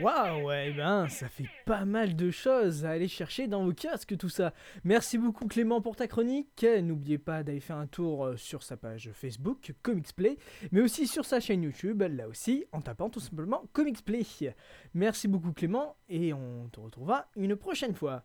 Waouh, 0.01 0.47
ouais, 0.47 0.73
ben, 0.73 1.07
ça 1.09 1.29
fait 1.29 1.47
pas 1.65 1.85
mal 1.85 2.15
de 2.15 2.31
choses 2.31 2.85
à 2.85 2.91
aller 2.91 3.07
chercher 3.07 3.47
dans 3.47 3.63
vos 3.63 3.73
casques, 3.73 4.17
tout 4.17 4.29
ça. 4.29 4.51
Merci 4.83 5.19
beaucoup 5.19 5.47
Clément 5.47 5.79
pour 5.79 5.95
ta 5.95 6.07
chronique. 6.07 6.65
N'oubliez 6.81 7.19
pas 7.19 7.43
d'aller 7.43 7.59
faire 7.59 7.77
un 7.77 7.85
tour 7.85 8.25
euh, 8.25 8.35
sur 8.37 8.63
sa 8.63 8.77
page 8.77 9.11
Facebook, 9.13 9.73
Comics 9.83 10.13
Play, 10.15 10.37
mais 10.71 10.81
aussi 10.81 11.05
sur 11.05 11.25
sa 11.25 11.39
chaîne 11.39 11.61
YouTube, 11.61 12.01
là 12.01 12.27
aussi, 12.27 12.65
en 12.71 12.81
tapant 12.81 13.09
tout 13.09 13.19
simplement 13.19 13.63
Comics 13.73 14.03
Play. 14.03 14.25
Merci 14.95 15.27
beaucoup 15.27 15.53
Clément, 15.53 15.95
et 16.09 16.33
on 16.33 16.67
te 16.69 16.79
retrouvera 16.79 17.27
une 17.35 17.55
prochaine 17.55 17.93
fois. 17.93 18.23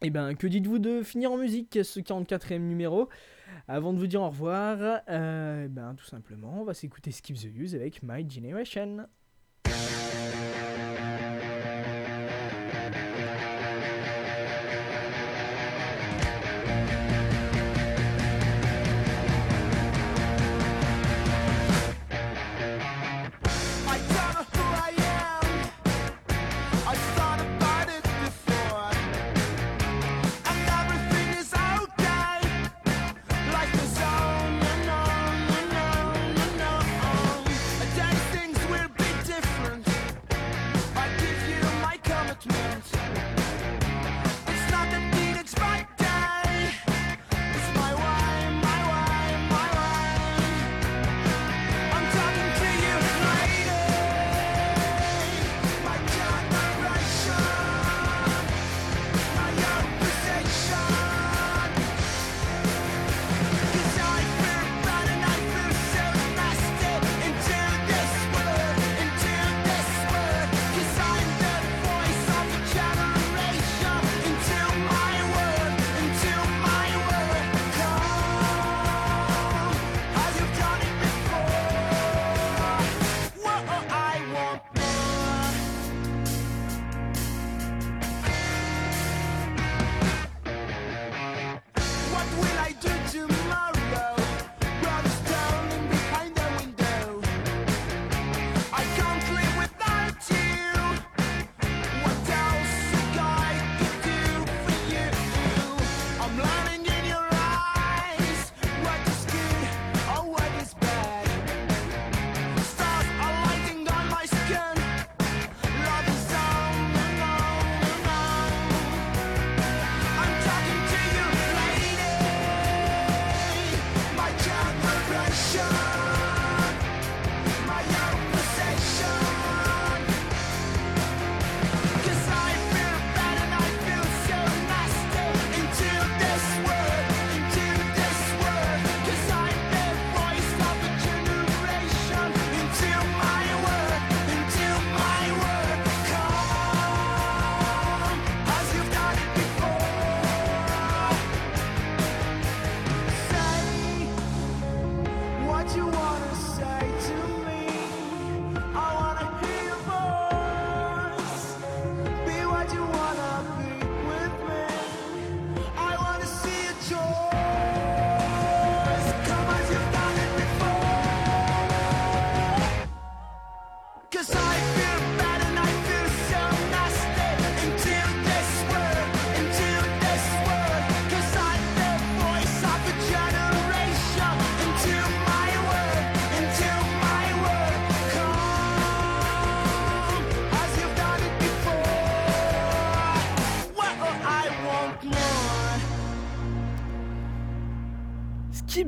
Et 0.00 0.10
ben, 0.10 0.36
que 0.36 0.46
dites-vous 0.46 0.78
de 0.78 1.02
finir 1.02 1.32
en 1.32 1.36
musique 1.36 1.80
ce 1.82 1.98
44e 1.98 2.58
numéro? 2.58 3.08
Avant 3.66 3.92
de 3.92 3.98
vous 3.98 4.06
dire 4.06 4.22
au 4.22 4.28
revoir, 4.28 5.00
euh, 5.08 5.66
ben, 5.66 5.96
tout 5.96 6.04
simplement, 6.04 6.60
on 6.60 6.64
va 6.64 6.74
s'écouter 6.74 7.10
Skip 7.10 7.36
the 7.36 7.46
Use 7.46 7.74
avec 7.74 8.04
My 8.04 8.28
Generation. 8.28 9.08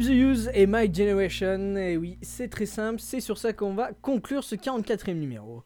The 0.01 0.09
Use 0.09 0.51
et 0.55 0.67
My 0.67 0.93
Generation, 0.93 1.77
et 1.77 1.99
oui, 1.99 2.17
c'est 2.23 2.49
très 2.49 2.65
simple, 2.65 3.01
c'est 3.01 3.21
sur 3.21 3.37
ça 3.37 3.53
qu'on 3.53 3.75
va 3.75 3.93
conclure 3.93 4.43
ce 4.45 4.55
44e 4.55 5.13
numéro. 5.13 5.63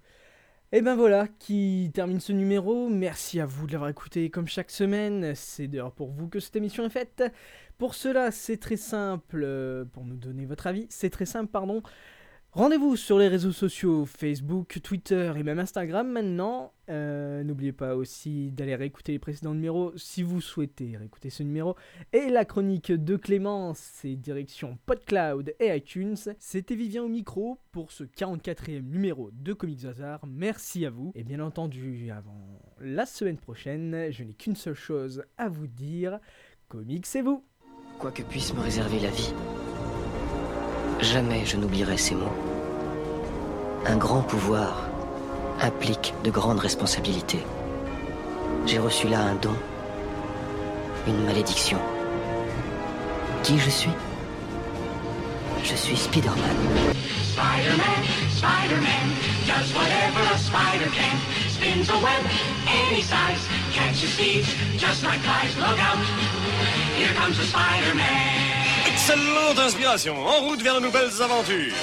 Et 0.73 0.83
ben 0.83 0.97
voilà, 0.97 1.29
qui 1.39 1.93
termine 1.95 2.19
ce 2.19 2.33
numéro, 2.33 2.89
merci 2.89 3.39
à 3.39 3.47
vous 3.47 3.69
de 3.69 3.73
l'avoir 3.73 3.91
écouté 3.91 4.31
comme 4.31 4.49
chaque 4.49 4.73
semaine, 4.73 5.37
c'est 5.37 5.69
d'ailleurs 5.69 5.93
pour 5.93 6.11
vous 6.11 6.27
que 6.27 6.41
cette 6.41 6.57
émission 6.57 6.85
est 6.85 6.91
faite. 6.91 7.23
Pour 7.79 7.95
cela, 7.95 8.33
c'est 8.33 8.57
très 8.57 8.77
simple, 8.77 9.43
euh, 9.45 9.85
pour 9.85 10.05
nous 10.05 10.17
donner 10.17 10.47
votre 10.47 10.67
avis, 10.67 10.89
c'est 10.91 11.11
très 11.11 11.27
simple, 11.27 11.53
pardon. 11.53 11.81
Rendez-vous 12.55 12.95
sur 12.95 13.19
les 13.19 13.27
réseaux 13.27 13.51
sociaux 13.51 14.07
Facebook, 14.07 14.79
Twitter 14.81 15.33
et 15.37 15.43
même 15.43 15.59
Instagram 15.59 16.09
maintenant. 16.09 16.73
Euh, 16.89 17.43
N'oubliez 17.43 17.73
pas 17.73 17.97
aussi 17.97 18.53
d'aller 18.53 18.77
réécouter 18.77 19.11
les 19.11 19.19
précédents 19.19 19.55
numéros 19.55 19.91
si 19.97 20.23
vous 20.23 20.41
souhaitez 20.41 20.97
réécouter 20.97 21.31
ce 21.31 21.43
numéro. 21.43 21.75
Et 22.13 22.29
la 22.29 22.45
chronique 22.45 22.93
de 22.93 23.17
Clément, 23.17 23.73
c'est 23.75 24.15
direction 24.15 24.79
PodCloud 24.87 25.53
et 25.59 25.75
iTunes. 25.77 26.15
C'était 26.39 26.77
Vivien 26.77 27.03
au 27.03 27.09
micro 27.09 27.59
pour 27.73 27.91
ce 27.91 28.05
44e 28.05 28.83
numéro 28.83 29.31
de 29.33 29.53
Comics 29.53 29.83
Bazar. 29.83 30.21
Merci 30.25 30.87
à 30.87 30.91
vous. 30.91 31.11
Et 31.17 31.25
bien 31.25 31.41
entendu, 31.41 32.13
avant 32.13 32.61
la 32.81 33.05
semaine 33.05 33.39
prochaine, 33.39 34.13
je 34.13 34.23
n'ai 34.23 34.35
qu'une 34.35 34.55
seule 34.55 34.75
chose 34.75 35.25
à 35.39 35.49
vous 35.49 35.67
dire. 35.67 36.21
Comics, 36.69 37.07
c'est 37.07 37.23
vous 37.23 37.45
Quoi 37.99 38.13
que 38.13 38.23
puisse 38.23 38.55
me 38.55 38.61
réserver 38.61 39.01
la 39.01 39.11
vie, 39.11 39.33
jamais 41.01 41.45
je 41.45 41.57
n'oublierai 41.57 41.97
ces 41.97 42.15
mots. 42.15 42.37
Un 43.87 43.97
grand 43.97 44.23
pouvoir 44.23 44.89
implique 45.61 46.15
de 46.25 46.31
grandes 46.31 46.61
responsabilités. 46.61 47.45
J'ai 48.67 48.79
reçu 48.79 49.09
là 49.09 49.21
un 49.21 49.35
don, 49.35 49.55
une 51.07 51.25
malédiction. 51.25 51.79
Qui 53.43 53.59
je 53.59 53.71
suis? 53.71 53.91
Je 55.63 55.75
suis 55.75 55.97
Spider-Man. 55.97 56.95
Spider-Man, 57.35 58.03
Spider-Man, 58.31 59.07
does 59.47 59.75
whatever 59.75 60.21
a 60.33 60.39
spider 60.39 60.91
can. 60.91 61.19
Spins 61.49 61.91
a 61.91 61.99
web 61.99 62.25
any 62.69 63.03
size, 63.03 63.49
catches 63.73 64.15
thieves 64.15 64.55
just 64.79 65.03
like 65.03 65.21
flies. 65.21 65.57
Look 65.57 65.79
out, 65.79 65.99
here 66.97 67.13
comes 67.15 67.37
the 67.37 67.45
Spider-Man. 67.45 68.34
Excellente 69.07 69.59
inspiration, 69.59 70.17
en 70.27 70.41
route 70.41 70.63
vers 70.63 70.77
de 70.77 70.81
nouvelles 70.81 71.21
aventures. 71.21 71.75